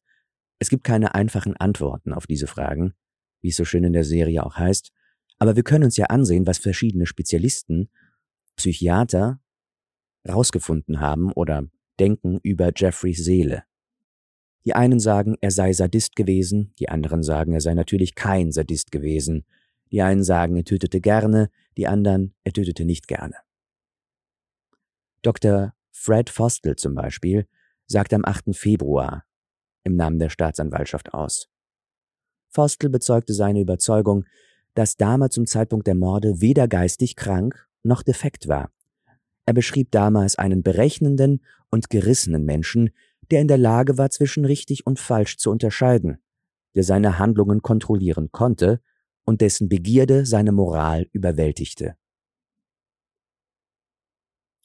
Es 0.59 0.69
gibt 0.69 0.83
keine 0.83 1.15
einfachen 1.15 1.57
Antworten 1.57 2.13
auf 2.13 2.27
diese 2.27 2.47
Fragen, 2.47 2.93
wie 3.41 3.49
es 3.49 3.57
so 3.57 3.65
schön 3.65 3.83
in 3.83 3.93
der 3.93 4.05
Serie 4.05 4.45
auch 4.45 4.55
heißt, 4.55 4.91
aber 5.39 5.55
wir 5.55 5.63
können 5.63 5.83
uns 5.83 5.97
ja 5.97 6.05
ansehen, 6.05 6.47
was 6.47 6.57
verschiedene 6.57 7.05
Spezialisten, 7.05 7.89
Psychiater 8.55 9.41
rausgefunden 10.27 10.99
haben 10.99 11.31
oder 11.33 11.65
denken 11.99 12.39
über 12.43 12.71
Jeffreys 12.73 13.23
Seele. 13.23 13.63
Die 14.65 14.73
einen 14.73 14.99
sagen, 14.99 15.35
er 15.41 15.51
sei 15.51 15.73
Sadist 15.73 16.15
gewesen, 16.15 16.73
die 16.79 16.87
anderen 16.87 17.23
sagen, 17.23 17.53
er 17.53 17.61
sei 17.61 17.73
natürlich 17.73 18.15
kein 18.15 18.51
Sadist 18.51 18.91
gewesen. 18.91 19.45
Die 19.93 20.01
einen 20.01 20.23
sagen, 20.23 20.57
er 20.57 20.65
tötete 20.65 20.99
gerne, 20.99 21.51
die 21.77 21.85
anderen, 21.85 22.33
er 22.43 22.51
tötete 22.51 22.83
nicht 22.83 23.07
gerne. 23.07 23.35
Dr. 25.21 25.73
Fred 25.91 26.31
Fostel 26.31 26.75
zum 26.75 26.95
Beispiel 26.95 27.47
sagte 27.85 28.15
am 28.15 28.25
8. 28.25 28.55
Februar 28.55 29.23
im 29.83 29.95
Namen 29.95 30.17
der 30.17 30.29
Staatsanwaltschaft 30.29 31.13
aus. 31.13 31.47
Fostel 32.49 32.89
bezeugte 32.89 33.33
seine 33.33 33.61
Überzeugung, 33.61 34.25
dass 34.73 34.97
Dahmer 34.97 35.29
zum 35.29 35.45
Zeitpunkt 35.45 35.85
der 35.85 35.95
Morde 35.95 36.41
weder 36.41 36.67
geistig 36.67 37.15
krank 37.15 37.69
noch 37.83 38.01
defekt 38.01 38.47
war. 38.47 38.71
Er 39.45 39.53
beschrieb 39.53 39.91
damals 39.91 40.37
einen 40.39 40.63
berechnenden 40.63 41.43
und 41.69 41.91
gerissenen 41.91 42.45
Menschen, 42.45 42.89
der 43.29 43.41
in 43.41 43.47
der 43.47 43.59
Lage 43.59 43.99
war, 43.99 44.09
zwischen 44.09 44.45
richtig 44.45 44.87
und 44.87 44.99
falsch 44.99 45.37
zu 45.37 45.51
unterscheiden, 45.51 46.17
der 46.73 46.83
seine 46.83 47.19
Handlungen 47.19 47.61
kontrollieren 47.61 48.31
konnte 48.31 48.81
und 49.25 49.41
dessen 49.41 49.69
Begierde 49.69 50.25
seine 50.25 50.51
Moral 50.51 51.07
überwältigte. 51.11 51.95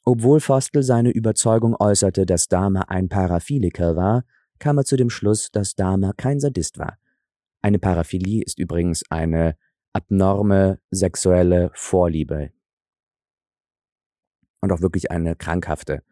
Obwohl 0.04 0.40
Fostel 0.40 0.82
seine 0.82 1.10
Überzeugung 1.10 1.76
äußerte, 1.78 2.24
dass 2.24 2.48
Dahmer 2.48 2.88
ein 2.88 3.10
Paraphiliker 3.10 3.94
war, 3.94 4.24
kam 4.58 4.78
er 4.78 4.84
zu 4.84 4.96
dem 4.96 5.10
Schluss, 5.10 5.50
dass 5.50 5.74
Dahmer 5.74 6.14
kein 6.14 6.40
Sadist 6.40 6.78
war. 6.78 6.98
Eine 7.60 7.78
Paraphilie 7.78 8.42
ist 8.42 8.58
übrigens 8.58 9.02
eine 9.10 9.56
abnorme 9.92 10.80
sexuelle 10.90 11.70
Vorliebe. 11.74 12.52
Und 14.62 14.72
auch 14.72 14.80
wirklich 14.80 15.10
eine 15.10 15.36
krankhafte. 15.36 16.02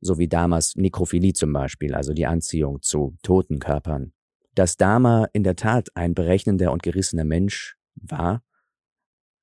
So 0.00 0.18
wie 0.18 0.28
damals 0.28 0.74
Nekrophilie 0.76 1.32
zum 1.32 1.52
Beispiel, 1.52 1.94
also 1.94 2.14
die 2.14 2.26
Anziehung 2.26 2.82
zu 2.82 3.16
toten 3.22 3.60
Körpern. 3.60 4.12
Dass 4.56 4.76
Dahmer 4.76 5.28
in 5.32 5.44
der 5.44 5.54
Tat 5.56 5.90
ein 5.94 6.14
berechnender 6.14 6.72
und 6.72 6.82
gerissener 6.82 7.24
Mensch 7.24 7.77
war, 8.02 8.42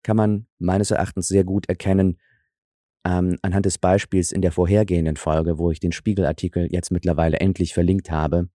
kann 0.04 0.18
man 0.18 0.48
meines 0.60 0.92
Erachtens 0.92 1.28
sehr 1.28 1.44
gut 1.44 1.68
erkennen, 1.68 2.20
ähm, 3.06 3.38
anhand 3.42 3.66
des 3.66 3.78
Beispiels 3.78 4.32
in 4.32 4.42
der 4.42 4.52
vorhergehenden 4.52 5.18
Folge, 5.18 5.58
wo 5.58 5.72
ich 5.72 5.80
den 5.80 5.92
Spiegelartikel 5.92 6.68
jetzt 6.72 6.92
mittlerweile 6.92 7.40
endlich 7.40 7.74
verlinkt 7.74 8.12
habe, 8.12 8.50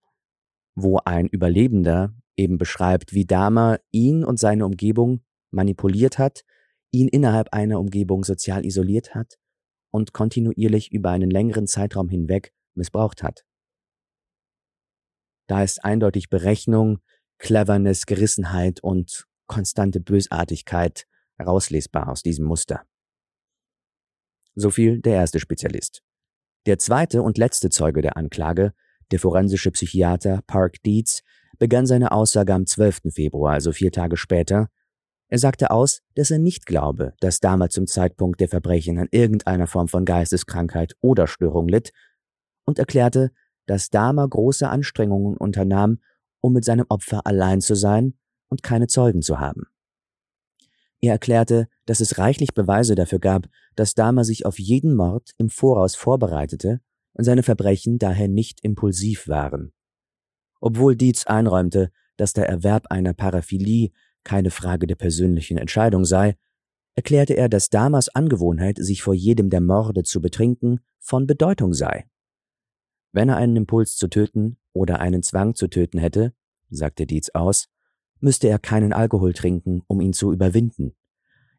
wo 0.75 0.99
ein 1.05 1.27
Überlebender 1.27 2.15
eben 2.37 2.59
beschreibt, 2.59 3.13
wie 3.13 3.27
Dahmer 3.27 3.79
ihn 3.91 4.25
und 4.25 4.39
seine 4.39 4.67
Umgebung 4.67 5.23
manipuliert 5.51 6.19
hat, 6.19 6.45
ihn 6.91 7.09
innerhalb 7.09 7.53
einer 7.53 7.79
Umgebung 7.79 8.25
sozial 8.25 8.65
isoliert 8.65 9.15
hat 9.15 9.39
und 9.91 10.13
kontinuierlich 10.13 10.93
über 10.93 11.11
einen 11.11 11.31
längeren 11.31 11.67
Zeitraum 11.67 12.09
hinweg 12.09 12.53
missbraucht 12.75 13.23
hat. 13.23 13.45
Da 15.49 15.63
ist 15.63 15.85
eindeutig 15.85 16.31
Berechnung, 16.31 17.01
Cleverness, 17.39 18.07
Gerissenheit 18.07 18.81
und 18.81 19.27
konstante 19.51 20.01
Bösartigkeit 20.01 21.07
herauslesbar 21.37 22.09
aus 22.09 22.23
diesem 22.23 22.47
Muster. 22.47 22.85
So 24.55 24.71
viel 24.71 25.01
der 25.01 25.15
erste 25.15 25.41
Spezialist. 25.41 26.03
Der 26.67 26.79
zweite 26.79 27.23
und 27.23 27.37
letzte 27.37 27.69
Zeuge 27.69 28.01
der 28.01 28.17
Anklage, 28.17 28.73
der 29.11 29.19
forensische 29.19 29.73
Psychiater 29.73 30.41
Park 30.47 30.83
Dietz, 30.85 31.23
begann 31.59 31.85
seine 31.85 32.13
Aussage 32.13 32.55
am 32.55 32.65
12. 32.65 33.13
Februar, 33.13 33.55
also 33.55 33.73
vier 33.73 33.91
Tage 33.91 34.17
später. 34.17 34.69
Er 35.29 35.39
sagte 35.39 35.73
aus, 35.73 36.01
dass 36.15 36.31
er 36.31 36.39
nicht 36.39 36.65
glaube, 36.65 37.15
dass 37.19 37.41
damals 37.41 37.75
zum 37.75 37.89
Zeitpunkt 37.89 38.41
der 38.41 38.49
Verbrechen 38.49 38.99
an 38.99 39.09
irgendeiner 39.11 39.67
Form 39.67 39.89
von 39.89 40.05
Geisteskrankheit 40.05 40.95
oder 41.01 41.27
Störung 41.27 41.67
litt 41.67 41.93
und 42.65 42.79
erklärte, 42.79 43.33
dass 43.67 43.91
Dahmer 43.91 44.29
große 44.29 44.69
Anstrengungen 44.69 45.37
unternahm, 45.37 45.99
um 46.41 46.53
mit 46.53 46.65
seinem 46.65 46.87
Opfer 46.89 47.27
allein 47.27 47.61
zu 47.61 47.75
sein 47.75 48.15
und 48.51 48.63
keine 48.63 48.87
Zeugen 48.87 49.23
zu 49.23 49.41
haben. 49.41 49.65
Er 51.01 51.13
erklärte, 51.13 51.69
dass 51.87 52.01
es 52.01 52.19
reichlich 52.19 52.53
Beweise 52.53 52.95
dafür 52.95 53.21
gab, 53.21 53.49
dass 53.75 53.95
Dahmer 53.95 54.25
sich 54.25 54.45
auf 54.45 54.59
jeden 54.59 54.95
Mord 54.95 55.31
im 55.39 55.49
Voraus 55.49 55.95
vorbereitete 55.95 56.81
und 57.15 57.25
seine 57.25 57.43
Verbrechen 57.43 57.99
daher 57.99 58.29
nicht 58.29 58.61
impulsiv 58.63 59.27
waren. 59.27 59.73
Obwohl 60.61 60.97
Dietz 60.97 61.27
einräumte, 61.27 61.91
dass 62.17 62.35
der 62.35 62.49
Erwerb 62.49 62.89
einer 62.91 63.15
Paraphilie 63.15 63.93
keine 64.25 64.51
Frage 64.51 64.87
der 64.87 64.97
persönlichen 64.97 65.57
Entscheidung 65.57 66.05
sei, 66.05 66.37
erklärte 66.95 67.35
er, 67.35 67.49
dass 67.49 67.71
Damas 67.71 68.11
Angewohnheit, 68.11 68.77
sich 68.79 69.03
vor 69.03 69.15
jedem 69.15 69.49
der 69.49 69.63
Morde 69.63 70.03
zu 70.03 70.21
betrinken, 70.21 70.81
von 70.99 71.27
Bedeutung 71.27 71.73
sei. 71.73 72.11
Wenn 73.13 73.31
er 73.31 73.39
einen 73.39 73.57
Impuls 73.57 73.97
zu 73.97 74.09
töten 74.09 74.59
oder 74.75 75.01
einen 75.01 75.23
Zwang 75.23 75.55
zu 75.55 75.69
töten 75.69 75.99
hätte, 75.99 76.35
sagte 76.69 77.07
Dietz 77.07 77.31
aus, 77.31 77.69
müsste 78.21 78.49
er 78.49 78.59
keinen 78.59 78.93
Alkohol 78.93 79.33
trinken, 79.33 79.83
um 79.87 80.01
ihn 80.01 80.13
zu 80.13 80.33
überwinden. 80.33 80.95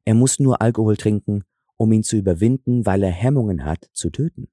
Er 0.05 0.13
muss 0.13 0.39
nur 0.39 0.61
Alkohol 0.61 0.97
trinken, 0.97 1.43
um 1.77 1.91
ihn 1.91 2.03
zu 2.03 2.17
überwinden, 2.17 2.85
weil 2.85 3.03
er 3.03 3.11
Hemmungen 3.11 3.65
hat, 3.65 3.89
zu 3.93 4.09
töten. 4.09 4.47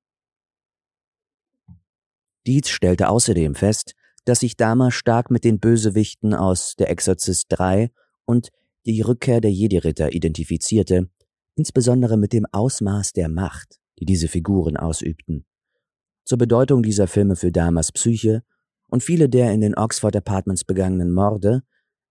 Dietz 2.46 2.68
stellte 2.68 3.08
außerdem 3.08 3.54
fest, 3.54 3.94
dass 4.24 4.40
sich 4.40 4.56
Dahmer 4.56 4.90
stark 4.90 5.30
mit 5.30 5.44
den 5.44 5.60
Bösewichten 5.60 6.34
aus 6.34 6.76
Der 6.76 6.90
Exorzist 6.90 7.46
3 7.50 7.90
und 8.24 8.50
Die 8.86 9.02
Rückkehr 9.02 9.40
der 9.40 9.52
Jedi-Ritter 9.52 10.14
identifizierte, 10.14 11.10
insbesondere 11.56 12.16
mit 12.16 12.32
dem 12.32 12.46
Ausmaß 12.50 13.12
der 13.12 13.28
Macht, 13.28 13.78
die 13.98 14.06
diese 14.06 14.28
Figuren 14.28 14.76
ausübten. 14.76 15.44
Zur 16.24 16.38
Bedeutung 16.38 16.82
dieser 16.82 17.06
Filme 17.06 17.36
für 17.36 17.52
Dahmers 17.52 17.92
Psyche 17.92 18.42
und 18.86 19.02
viele 19.02 19.28
der 19.28 19.52
in 19.52 19.60
den 19.60 19.74
Oxford 19.74 20.16
Apartments 20.16 20.64
begangenen 20.64 21.12
Morde 21.12 21.62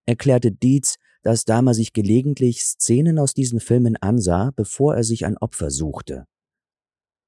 erklärte 0.08 0.52
Dietz, 0.52 0.96
dass 1.22 1.46
Dahmer 1.46 1.74
sich 1.74 1.94
gelegentlich 1.94 2.64
Szenen 2.64 3.20
aus 3.20 3.34
diesen 3.34 3.60
Filmen 3.60 3.98
ansah, 3.98 4.52
bevor 4.56 4.96
er 4.96 5.04
sich 5.04 5.26
ein 5.26 5.38
Opfer 5.38 5.70
suchte. 5.70 6.26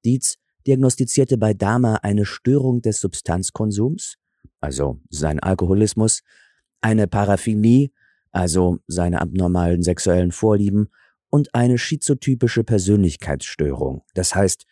Dietz 0.04 0.36
diagnostizierte 0.66 1.38
bei 1.38 1.54
Dahmer 1.54 2.02
eine 2.02 2.24
Störung 2.24 2.82
des 2.82 3.00
Substanzkonsums, 3.00 4.16
also 4.60 5.00
sein 5.10 5.38
Alkoholismus, 5.40 6.22
eine 6.80 7.06
Paraphilie, 7.06 7.90
also 8.32 8.78
seine 8.86 9.20
abnormalen 9.20 9.82
sexuellen 9.82 10.32
Vorlieben, 10.32 10.88
und 11.28 11.54
eine 11.54 11.78
schizotypische 11.78 12.64
Persönlichkeitsstörung, 12.64 14.02
das 14.14 14.34
heißt 14.34 14.66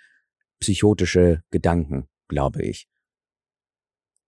psychotische 0.58 1.42
Gedanken, 1.50 2.08
glaube 2.26 2.62
ich. 2.62 2.88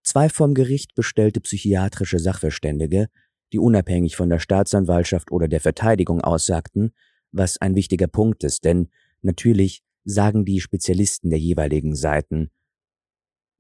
Zwei 0.03 0.29
vom 0.29 0.55
Gericht 0.55 0.95
bestellte 0.95 1.41
psychiatrische 1.41 2.19
Sachverständige, 2.19 3.09
die 3.53 3.59
unabhängig 3.59 4.17
von 4.17 4.29
der 4.29 4.39
Staatsanwaltschaft 4.39 5.31
oder 5.31 5.49
der 5.49 5.61
Verteidigung 5.61 6.21
aussagten, 6.21 6.93
was 7.33 7.59
ein 7.59 7.75
wichtiger 7.75 8.07
Punkt 8.07 8.45
ist, 8.45 8.65
denn 8.65 8.91
natürlich 9.23 9.83
sagen 10.05 10.45
die 10.45 10.61
Spezialisten 10.61 11.31
der 11.31 11.39
jeweiligen 11.39 11.95
Seiten 11.95 12.51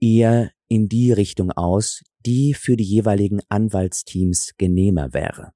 eher 0.00 0.50
in 0.68 0.88
die 0.88 1.12
Richtung 1.12 1.52
aus, 1.52 2.02
die 2.24 2.54
für 2.54 2.76
die 2.76 2.84
jeweiligen 2.84 3.40
Anwaltsteams 3.48 4.54
genehmer 4.56 5.12
wäre. 5.12 5.52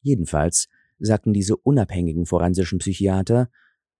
Jedenfalls 0.00 0.68
sagten 0.98 1.32
diese 1.32 1.56
unabhängigen 1.56 2.26
forensischen 2.26 2.78
Psychiater 2.78 3.50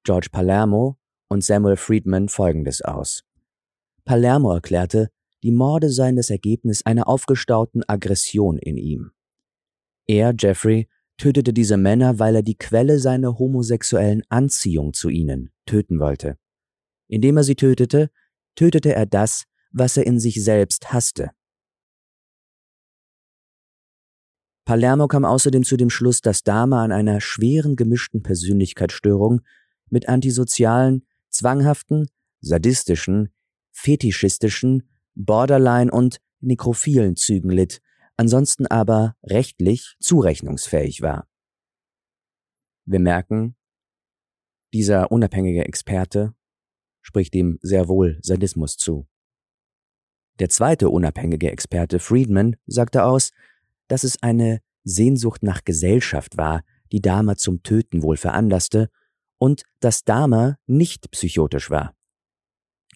George 0.04 0.28
Palermo 0.30 0.98
und 1.28 1.44
Samuel 1.44 1.76
Friedman 1.76 2.28
Folgendes 2.28 2.82
aus. 2.82 3.24
Palermo 4.04 4.52
erklärte, 4.52 5.10
die 5.42 5.50
Morde 5.50 5.90
seien 5.90 6.16
das 6.16 6.30
Ergebnis 6.30 6.86
einer 6.86 7.08
aufgestauten 7.08 7.82
Aggression 7.86 8.58
in 8.58 8.76
ihm. 8.76 9.10
Er, 10.06 10.34
Jeffrey, 10.38 10.88
tötete 11.16 11.52
diese 11.52 11.76
Männer, 11.76 12.18
weil 12.18 12.36
er 12.36 12.42
die 12.42 12.56
Quelle 12.56 12.98
seiner 12.98 13.38
homosexuellen 13.38 14.22
Anziehung 14.28 14.92
zu 14.92 15.08
ihnen 15.08 15.50
töten 15.64 15.98
wollte. 15.98 16.38
Indem 17.08 17.36
er 17.36 17.44
sie 17.44 17.54
tötete, 17.54 18.10
tötete 18.54 18.94
er 18.94 19.06
das, 19.06 19.44
was 19.70 19.96
er 19.96 20.06
in 20.06 20.20
sich 20.20 20.42
selbst 20.42 20.92
hasste. 20.92 21.30
Palermo 24.64 25.06
kam 25.06 25.24
außerdem 25.24 25.62
zu 25.62 25.76
dem 25.76 25.90
Schluss, 25.90 26.20
dass 26.20 26.42
Dahmer 26.42 26.78
an 26.78 26.90
einer 26.90 27.20
schweren 27.20 27.76
gemischten 27.76 28.22
Persönlichkeitsstörung 28.22 29.42
mit 29.90 30.08
antisozialen, 30.08 31.06
zwanghaften, 31.30 32.08
sadistischen, 32.40 33.32
fetischistischen, 33.70 34.82
borderline 35.14 35.90
und 35.90 36.20
nekrophilen 36.40 37.14
Zügen 37.14 37.50
litt, 37.50 37.80
ansonsten 38.16 38.66
aber 38.66 39.16
rechtlich 39.22 39.96
zurechnungsfähig 40.00 41.02
war. 41.02 41.28
Wir 42.84 43.00
merken, 43.00 43.56
dieser 44.72 45.10
unabhängige 45.10 45.64
Experte 45.64 46.34
spricht 47.02 47.34
ihm 47.34 47.58
sehr 47.62 47.88
wohl 47.88 48.18
Sadismus 48.22 48.76
zu. 48.76 49.06
Der 50.38 50.48
zweite 50.48 50.90
unabhängige 50.90 51.50
Experte 51.50 51.98
Friedman 51.98 52.56
sagte 52.66 53.04
aus, 53.04 53.30
dass 53.88 54.04
es 54.04 54.22
eine 54.22 54.60
Sehnsucht 54.84 55.42
nach 55.42 55.64
Gesellschaft 55.64 56.36
war, 56.36 56.62
die 56.92 57.00
Dahmer 57.00 57.36
zum 57.36 57.62
Töten 57.62 58.02
wohl 58.02 58.16
veranlasste, 58.16 58.90
und 59.38 59.64
dass 59.80 60.04
Dahmer 60.04 60.58
nicht 60.66 61.10
psychotisch 61.10 61.70
war. 61.70 61.94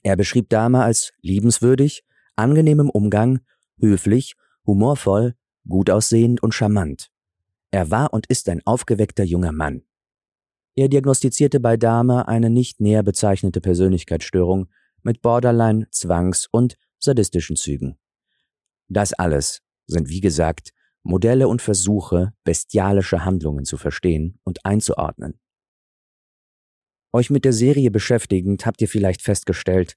Er 0.03 0.17
beschrieb 0.17 0.49
Dahmer 0.49 0.85
als 0.85 1.13
liebenswürdig, 1.21 2.05
angenehmem 2.37 2.89
Umgang, 2.89 3.41
höflich 3.79 4.37
humorvoll, 4.67 5.35
gut 5.69 5.91
aussehend 5.91 6.43
und 6.43 6.55
charmant. 6.55 7.11
Er 7.71 7.91
war 7.91 8.13
und 8.13 8.27
ist 8.27 8.49
ein 8.49 8.63
aufgeweckter 8.65 9.25
junger 9.25 9.53
Mann. 9.53 9.83
Er 10.75 10.89
diagnostizierte 10.89 11.61
bei 11.61 11.77
Dahmer 11.77 12.29
eine 12.29 12.51
nicht 12.51 12.81
näher 12.81 13.03
bezeichnete 13.03 13.61
Persönlichkeitsstörung 13.61 14.69
mit 15.03 15.23
Borderline, 15.23 15.89
Zwangs- 15.91 16.49
und 16.51 16.77
sadistischen 16.99 17.57
Zügen. 17.57 17.99
Das 18.89 19.13
alles 19.13 19.63
sind, 19.87 20.09
wie 20.09 20.21
gesagt, 20.21 20.71
Modelle 21.03 21.49
und 21.49 21.63
Versuche, 21.63 22.33
bestialische 22.45 23.25
Handlungen 23.25 23.65
zu 23.65 23.77
verstehen 23.77 24.39
und 24.45 24.65
einzuordnen. 24.65 25.41
Euch 27.13 27.31
mit 27.31 27.45
der 27.45 27.53
Serie 27.53 27.91
beschäftigend 27.91 28.67
habt 28.67 28.81
ihr 28.81 28.89
vielleicht 28.89 29.23
festgestellt, 29.23 29.97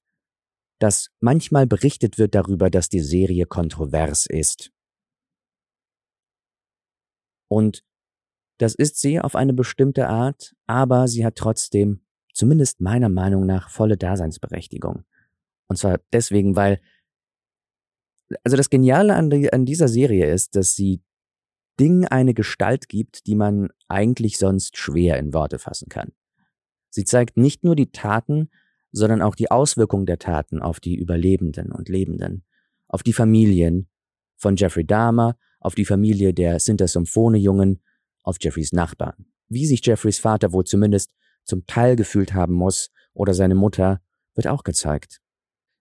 dass 0.80 1.10
manchmal 1.20 1.68
berichtet 1.68 2.18
wird 2.18 2.36
darüber, 2.36 2.70
dass 2.70 2.90
die 2.90 3.00
Serie 3.00 3.46
kontrovers 3.46 4.26
ist. 4.26 4.72
Und 7.48 7.84
das 8.58 8.76
ist 8.76 9.00
sie 9.00 9.20
auf 9.20 9.36
eine 9.36 9.54
bestimmte 9.54 10.08
Art, 10.08 10.56
aber 10.68 11.08
sie 11.08 11.26
hat 11.26 11.36
trotzdem, 11.36 12.02
zumindest 12.34 12.82
meiner 12.82 13.10
Meinung 13.10 13.46
nach, 13.46 13.70
volle 13.70 13.98
Daseinsberechtigung. 13.98 15.04
Und 15.68 15.78
zwar 15.78 16.00
deswegen, 16.12 16.56
weil, 16.56 16.82
also 18.44 18.58
das 18.58 18.70
Geniale 18.70 19.16
an, 19.16 19.30
die, 19.30 19.52
an 19.52 19.66
dieser 19.66 19.88
Serie 19.88 20.32
ist, 20.32 20.56
dass 20.56 20.76
sie 20.76 21.02
Dingen 21.80 22.06
eine 22.06 22.34
Gestalt 22.34 22.90
gibt, 22.90 23.26
die 23.28 23.36
man 23.36 23.70
eigentlich 23.88 24.38
sonst 24.38 24.78
schwer 24.78 25.18
in 25.18 25.34
Worte 25.34 25.60
fassen 25.60 25.90
kann. 25.90 26.12
Sie 26.90 27.04
zeigt 27.04 27.38
nicht 27.38 27.64
nur 27.64 27.76
die 27.76 27.92
Taten, 27.92 28.52
sondern 28.94 29.22
auch 29.22 29.36
die 29.36 29.52
Auswirkungen 29.52 30.06
der 30.06 30.20
Taten 30.20 30.62
auf 30.62 30.80
die 30.80 30.96
Überlebenden 30.96 31.72
und 31.72 31.90
Lebenden, 31.90 32.46
auf 32.88 33.04
die 33.04 33.12
Familien 33.12 33.90
von 34.38 34.56
Jeffrey 34.56 34.86
Dahmer, 34.86 35.36
auf 35.60 35.76
die 35.76 35.86
Familie 35.86 36.34
der 36.34 36.60
Sintersymphone-Jungen, 36.60 37.82
auf 38.22 38.38
Jeffreys 38.40 38.72
Nachbarn. 38.72 39.26
Wie 39.50 39.66
sich 39.66 39.86
Jeffreys 39.86 40.20
Vater 40.20 40.54
wohl 40.54 40.64
zumindest 40.64 41.12
zum 41.44 41.66
Teil 41.66 41.96
gefühlt 41.96 42.34
haben 42.34 42.54
muss 42.54 42.92
oder 43.14 43.34
seine 43.34 43.56
Mutter, 43.56 44.02
wird 44.36 44.48
auch 44.48 44.64
gezeigt. 44.64 45.20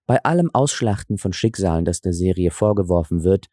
Bei 0.06 0.22
allem 0.24 0.50
Ausschlachten 0.52 1.18
von 1.18 1.32
Schicksalen, 1.32 1.84
das 1.84 2.00
der 2.00 2.12
Serie 2.12 2.50
vorgeworfen 2.50 3.22
wird, 3.24 3.46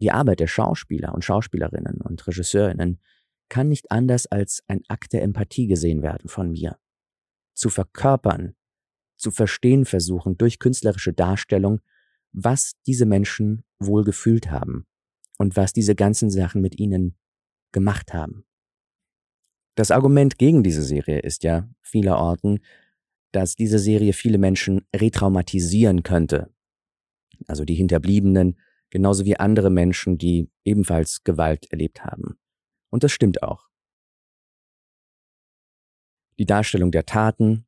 die 0.00 0.10
Arbeit 0.10 0.40
der 0.40 0.48
Schauspieler 0.48 1.14
und 1.14 1.24
Schauspielerinnen 1.24 2.00
und 2.00 2.26
Regisseurinnen 2.26 3.00
kann 3.48 3.68
nicht 3.68 3.90
anders 3.90 4.26
als 4.26 4.62
ein 4.66 4.80
Akt 4.88 5.12
der 5.12 5.22
Empathie 5.22 5.66
gesehen 5.66 6.02
werden 6.02 6.28
von 6.28 6.50
mir. 6.50 6.78
Zu 7.54 7.68
verkörpern, 7.68 8.54
zu 9.22 9.30
verstehen 9.30 9.84
versuchen 9.84 10.36
durch 10.36 10.58
künstlerische 10.58 11.12
Darstellung, 11.12 11.80
was 12.32 12.72
diese 12.86 13.06
Menschen 13.06 13.64
wohl 13.78 14.04
gefühlt 14.04 14.50
haben 14.50 14.86
und 15.38 15.56
was 15.56 15.72
diese 15.72 15.94
ganzen 15.94 16.28
Sachen 16.28 16.60
mit 16.60 16.78
ihnen 16.78 17.16
gemacht 17.72 18.12
haben. 18.12 18.44
Das 19.76 19.90
Argument 19.90 20.38
gegen 20.38 20.62
diese 20.62 20.82
Serie 20.82 21.20
ist 21.20 21.44
ja 21.44 21.68
vielerorten, 21.80 22.60
dass 23.30 23.56
diese 23.56 23.78
Serie 23.78 24.12
viele 24.12 24.38
Menschen 24.38 24.82
retraumatisieren 24.94 26.02
könnte. 26.02 26.50
Also 27.46 27.64
die 27.64 27.74
Hinterbliebenen, 27.74 28.58
genauso 28.90 29.24
wie 29.24 29.38
andere 29.38 29.70
Menschen, 29.70 30.18
die 30.18 30.50
ebenfalls 30.64 31.24
Gewalt 31.24 31.70
erlebt 31.72 32.04
haben. 32.04 32.38
Und 32.90 33.04
das 33.04 33.12
stimmt 33.12 33.42
auch. 33.42 33.68
Die 36.38 36.46
Darstellung 36.46 36.90
der 36.90 37.06
Taten, 37.06 37.64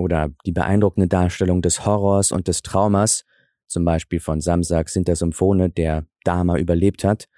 oder 0.00 0.30
die 0.44 0.52
beeindruckende 0.52 1.08
Darstellung 1.08 1.62
des 1.62 1.84
Horrors 1.84 2.32
und 2.32 2.48
des 2.48 2.62
Traumas, 2.62 3.24
zum 3.66 3.84
Beispiel 3.84 4.18
von 4.20 4.40
Samsak 4.40 4.88
Sintersymphone, 4.88 5.72
der 5.74 6.06
Dama 6.24 6.56
überlebt 6.58 7.04
hat. 7.04 7.28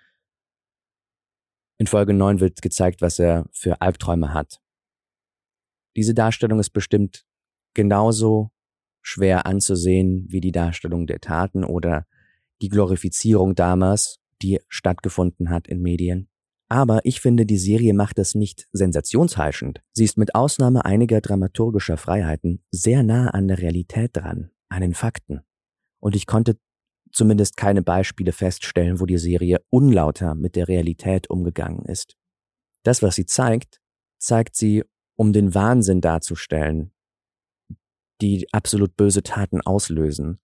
In 1.78 1.86
Folge 1.86 2.14
9 2.14 2.40
wird 2.40 2.62
gezeigt, 2.62 3.02
was 3.02 3.18
er 3.18 3.46
für 3.52 3.80
Albträume 3.80 4.32
hat. 4.32 4.60
Diese 5.96 6.14
Darstellung 6.14 6.58
ist 6.58 6.70
bestimmt 6.70 7.26
genauso 7.74 8.50
schwer 9.02 9.46
anzusehen 9.46 10.26
wie 10.28 10.40
die 10.40 10.52
Darstellung 10.52 11.06
der 11.06 11.20
Taten 11.20 11.64
oder 11.64 12.06
die 12.62 12.68
Glorifizierung 12.68 13.54
damals, 13.54 14.20
die 14.40 14.60
stattgefunden 14.68 15.50
hat 15.50 15.66
in 15.66 15.82
Medien. 15.82 16.28
Aber 16.72 17.04
ich 17.04 17.20
finde, 17.20 17.44
die 17.44 17.58
Serie 17.58 17.92
macht 17.92 18.16
das 18.16 18.34
nicht 18.34 18.66
sensationsheischend. 18.72 19.82
Sie 19.92 20.04
ist 20.04 20.16
mit 20.16 20.34
Ausnahme 20.34 20.86
einiger 20.86 21.20
dramaturgischer 21.20 21.98
Freiheiten 21.98 22.64
sehr 22.70 23.02
nah 23.02 23.28
an 23.28 23.46
der 23.46 23.58
Realität 23.58 24.16
dran, 24.16 24.52
an 24.70 24.80
den 24.80 24.94
Fakten. 24.94 25.42
Und 26.00 26.16
ich 26.16 26.26
konnte 26.26 26.56
zumindest 27.12 27.58
keine 27.58 27.82
Beispiele 27.82 28.32
feststellen, 28.32 29.00
wo 29.00 29.04
die 29.04 29.18
Serie 29.18 29.60
unlauter 29.68 30.34
mit 30.34 30.56
der 30.56 30.66
Realität 30.66 31.28
umgegangen 31.28 31.84
ist. 31.84 32.16
Das, 32.84 33.02
was 33.02 33.16
sie 33.16 33.26
zeigt, 33.26 33.82
zeigt 34.18 34.56
sie, 34.56 34.82
um 35.16 35.34
den 35.34 35.54
Wahnsinn 35.54 36.00
darzustellen, 36.00 36.94
die 38.22 38.46
absolut 38.50 38.96
böse 38.96 39.22
Taten 39.22 39.60
auslösen 39.60 40.40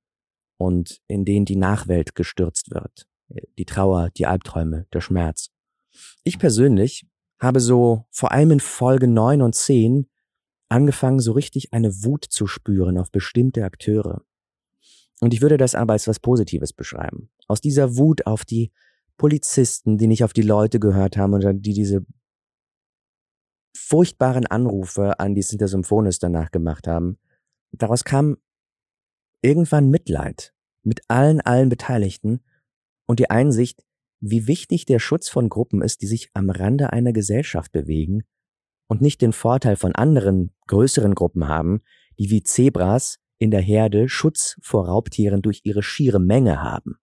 und 0.58 1.00
in 1.06 1.24
denen 1.24 1.46
die 1.46 1.56
Nachwelt 1.56 2.14
gestürzt 2.14 2.70
wird. 2.70 3.08
Die 3.56 3.64
Trauer, 3.64 4.10
die 4.10 4.26
Albträume, 4.26 4.86
der 4.92 5.00
Schmerz. 5.00 5.48
Ich 6.24 6.38
persönlich 6.38 7.06
habe 7.40 7.60
so 7.60 8.06
vor 8.10 8.32
allem 8.32 8.50
in 8.52 8.60
Folge 8.60 9.06
9 9.06 9.42
und 9.42 9.54
10 9.54 10.08
angefangen, 10.68 11.20
so 11.20 11.32
richtig 11.32 11.72
eine 11.72 12.04
Wut 12.04 12.26
zu 12.28 12.46
spüren 12.46 12.98
auf 12.98 13.10
bestimmte 13.10 13.64
Akteure. 13.64 14.22
Und 15.20 15.34
ich 15.34 15.40
würde 15.40 15.56
das 15.56 15.74
aber 15.74 15.94
als 15.94 16.06
was 16.06 16.20
Positives 16.20 16.72
beschreiben. 16.72 17.30
Aus 17.46 17.60
dieser 17.60 17.96
Wut 17.96 18.26
auf 18.26 18.44
die 18.44 18.70
Polizisten, 19.16 19.98
die 19.98 20.06
nicht 20.06 20.22
auf 20.22 20.32
die 20.32 20.42
Leute 20.42 20.78
gehört 20.78 21.16
haben 21.16 21.34
und 21.34 21.62
die 21.62 21.74
diese 21.74 22.04
furchtbaren 23.76 24.46
Anrufe 24.46 25.18
an 25.18 25.34
die 25.34 25.42
Sintersymphonist 25.42 26.22
danach 26.22 26.50
gemacht 26.50 26.86
haben, 26.86 27.18
daraus 27.72 28.04
kam 28.04 28.36
irgendwann 29.42 29.90
Mitleid 29.90 30.54
mit 30.82 31.00
allen, 31.08 31.40
allen 31.40 31.68
Beteiligten 31.68 32.40
und 33.06 33.18
die 33.18 33.30
Einsicht, 33.30 33.84
wie 34.20 34.46
wichtig 34.46 34.84
der 34.84 34.98
Schutz 34.98 35.28
von 35.28 35.48
Gruppen 35.48 35.82
ist, 35.82 36.02
die 36.02 36.06
sich 36.06 36.30
am 36.34 36.50
Rande 36.50 36.92
einer 36.92 37.12
Gesellschaft 37.12 37.72
bewegen 37.72 38.24
und 38.88 39.00
nicht 39.00 39.20
den 39.20 39.32
Vorteil 39.32 39.76
von 39.76 39.94
anderen, 39.94 40.50
größeren 40.66 41.14
Gruppen 41.14 41.46
haben, 41.46 41.82
die 42.18 42.30
wie 42.30 42.42
Zebras 42.42 43.18
in 43.38 43.50
der 43.50 43.60
Herde 43.60 44.08
Schutz 44.08 44.56
vor 44.60 44.86
Raubtieren 44.86 45.42
durch 45.42 45.60
ihre 45.64 45.82
schiere 45.82 46.18
Menge 46.18 46.62
haben. 46.62 46.96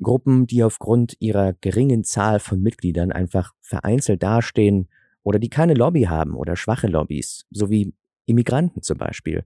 Gruppen, 0.00 0.46
die 0.46 0.62
aufgrund 0.62 1.16
ihrer 1.20 1.52
geringen 1.54 2.04
Zahl 2.04 2.40
von 2.40 2.60
Mitgliedern 2.60 3.12
einfach 3.12 3.52
vereinzelt 3.60 4.22
dastehen 4.22 4.88
oder 5.22 5.38
die 5.38 5.48
keine 5.48 5.74
Lobby 5.74 6.02
haben 6.02 6.34
oder 6.34 6.56
schwache 6.56 6.86
Lobbys, 6.86 7.46
sowie 7.50 7.94
Immigranten 8.26 8.82
zum 8.82 8.98
Beispiel, 8.98 9.44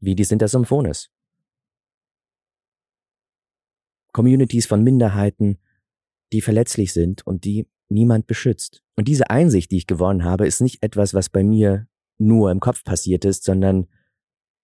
wie 0.00 0.14
die 0.14 0.24
Sintersymphones. 0.24 1.10
Communities 4.12 4.66
von 4.66 4.82
Minderheiten, 4.82 5.58
die 6.32 6.40
verletzlich 6.40 6.92
sind 6.92 7.26
und 7.26 7.44
die 7.44 7.66
niemand 7.88 8.26
beschützt. 8.26 8.82
Und 8.96 9.08
diese 9.08 9.30
Einsicht, 9.30 9.70
die 9.70 9.78
ich 9.78 9.86
gewonnen 9.86 10.24
habe, 10.24 10.46
ist 10.46 10.60
nicht 10.60 10.82
etwas, 10.82 11.14
was 11.14 11.30
bei 11.30 11.42
mir 11.42 11.86
nur 12.18 12.50
im 12.50 12.60
Kopf 12.60 12.84
passiert 12.84 13.24
ist, 13.24 13.44
sondern 13.44 13.86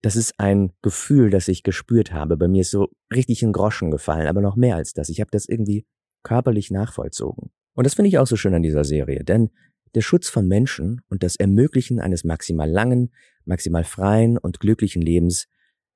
das 0.03 0.16
ist 0.16 0.35
ein 0.38 0.72
Gefühl, 0.83 1.31
das 1.31 1.48
ich 1.48 1.62
gespürt 1.62 2.12
habe. 2.12 2.37
Bei 2.37 2.48
mir 2.48 2.61
ist 2.61 2.70
so 2.70 2.90
richtig 3.14 3.42
ein 3.42 3.53
Groschen 3.53 3.90
gefallen, 3.90 4.27
aber 4.27 4.42
noch 4.42 4.57
mehr 4.57 4.77
als 4.77 4.92
das. 4.92 5.09
Ich 5.09 5.20
habe 5.20 5.31
das 5.31 5.48
irgendwie 5.48 5.87
körperlich 6.22 6.70
nachvollzogen. 6.70 7.50
Und 7.74 7.85
das 7.85 7.94
finde 7.94 8.09
ich 8.09 8.18
auch 8.18 8.27
so 8.27 8.37
schön 8.37 8.55
an 8.55 8.62
dieser 8.62 8.85
Serie, 8.85 9.24
denn 9.24 9.50
der 9.94 10.00
Schutz 10.00 10.29
von 10.29 10.46
Menschen 10.46 11.00
und 11.09 11.22
das 11.22 11.37
Ermöglichen 11.37 12.00
eines 12.00 12.24
maximal 12.24 12.68
langen, 12.68 13.12
maximal 13.44 13.85
freien 13.85 14.37
und 14.38 14.61
glücklichen 14.61 15.03
Lebens 15.03 15.46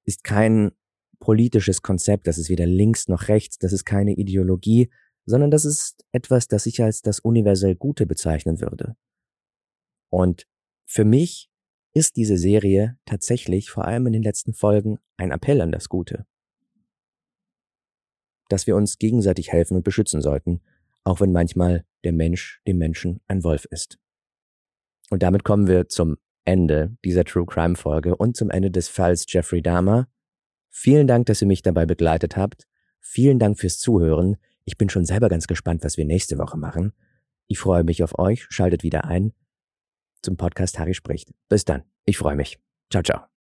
ist 0.05 0.25
kein 0.25 0.71
politisches 1.19 1.83
Konzept, 1.83 2.27
das 2.27 2.39
ist 2.39 2.49
weder 2.49 2.67
links 2.67 3.09
noch 3.09 3.29
rechts, 3.29 3.59
das 3.59 3.73
ist 3.73 3.85
keine 3.85 4.15
Ideologie, 4.15 4.89
sondern 5.29 5.51
das 5.51 5.67
ist 5.67 6.07
etwas, 6.11 6.49
das 6.49 6.65
ich 6.65 6.83
als 6.83 7.03
das 7.03 7.21
universell 7.21 7.75
Gute 7.75 8.07
bezeichnen 8.07 8.61
würde. 8.61 8.97
Und 10.09 10.47
für 10.87 11.05
mich 11.05 11.51
ist 11.93 12.17
diese 12.17 12.39
Serie 12.39 12.97
tatsächlich 13.05 13.71
vor 13.71 13.85
allem 13.85 14.07
in 14.07 14.15
den 14.15 14.23
letzten 14.23 14.55
Folgen 14.55 14.99
ein 15.19 15.31
Appell 15.31 15.61
an 15.61 15.71
das 15.71 15.91
Gute. 15.91 16.25
Dass 18.49 18.67
wir 18.67 18.75
uns 18.75 18.99
gegenseitig 18.99 19.53
helfen 19.53 19.77
und 19.77 19.83
beschützen 19.83 20.23
sollten, 20.23 20.63
auch 21.05 21.21
wenn 21.21 21.33
manchmal 21.33 21.85
der 22.05 22.13
Mensch 22.13 22.63
dem 22.67 22.79
Menschen 22.79 23.21
ein 23.27 23.45
Wolf 23.45 23.67
ist. 23.67 23.99
Und 25.11 25.23
damit 25.23 25.45
kommen 25.45 25.67
wir 25.67 25.89
zum 25.89 26.17
Ende 26.47 26.97
dieser 27.05 27.25
True 27.25 27.45
Crime 27.45 27.77
Folge 27.77 28.17
und 28.17 28.35
zum 28.35 28.49
Ende 28.49 28.71
des 28.71 28.89
Falls 28.89 29.27
Jeffrey 29.29 29.61
Dahmer. 29.61 30.09
Vielen 30.71 31.07
Dank, 31.07 31.27
dass 31.27 31.43
ihr 31.43 31.49
mich 31.49 31.61
dabei 31.61 31.85
begleitet 31.85 32.39
habt. 32.39 32.67
Vielen 33.01 33.39
Dank 33.39 33.59
fürs 33.59 33.79
Zuhören. 33.79 34.39
Ich 34.69 34.77
bin 34.77 34.91
schon 34.91 35.07
selber 35.07 35.31
ganz 35.31 35.47
gespannt, 35.47 35.83
was 35.83 35.97
wir 35.97 36.05
nächste 36.05 36.37
Woche 36.37 36.59
machen. 36.59 36.93
Ich 37.47 37.59
freue 37.59 37.85
mich 37.85 38.03
auf 38.03 38.19
euch. 38.19 38.47
Schaltet 38.51 38.83
wieder 38.83 39.07
ein 39.07 39.33
zum 40.21 40.37
Podcast 40.37 40.79
Harry 40.79 40.93
spricht. 40.93 41.33
Bis 41.49 41.65
dann. 41.65 41.85
Ich 42.05 42.19
freue 42.19 42.37
mich. 42.37 42.59
Ciao, 42.91 43.03
ciao. 43.03 43.38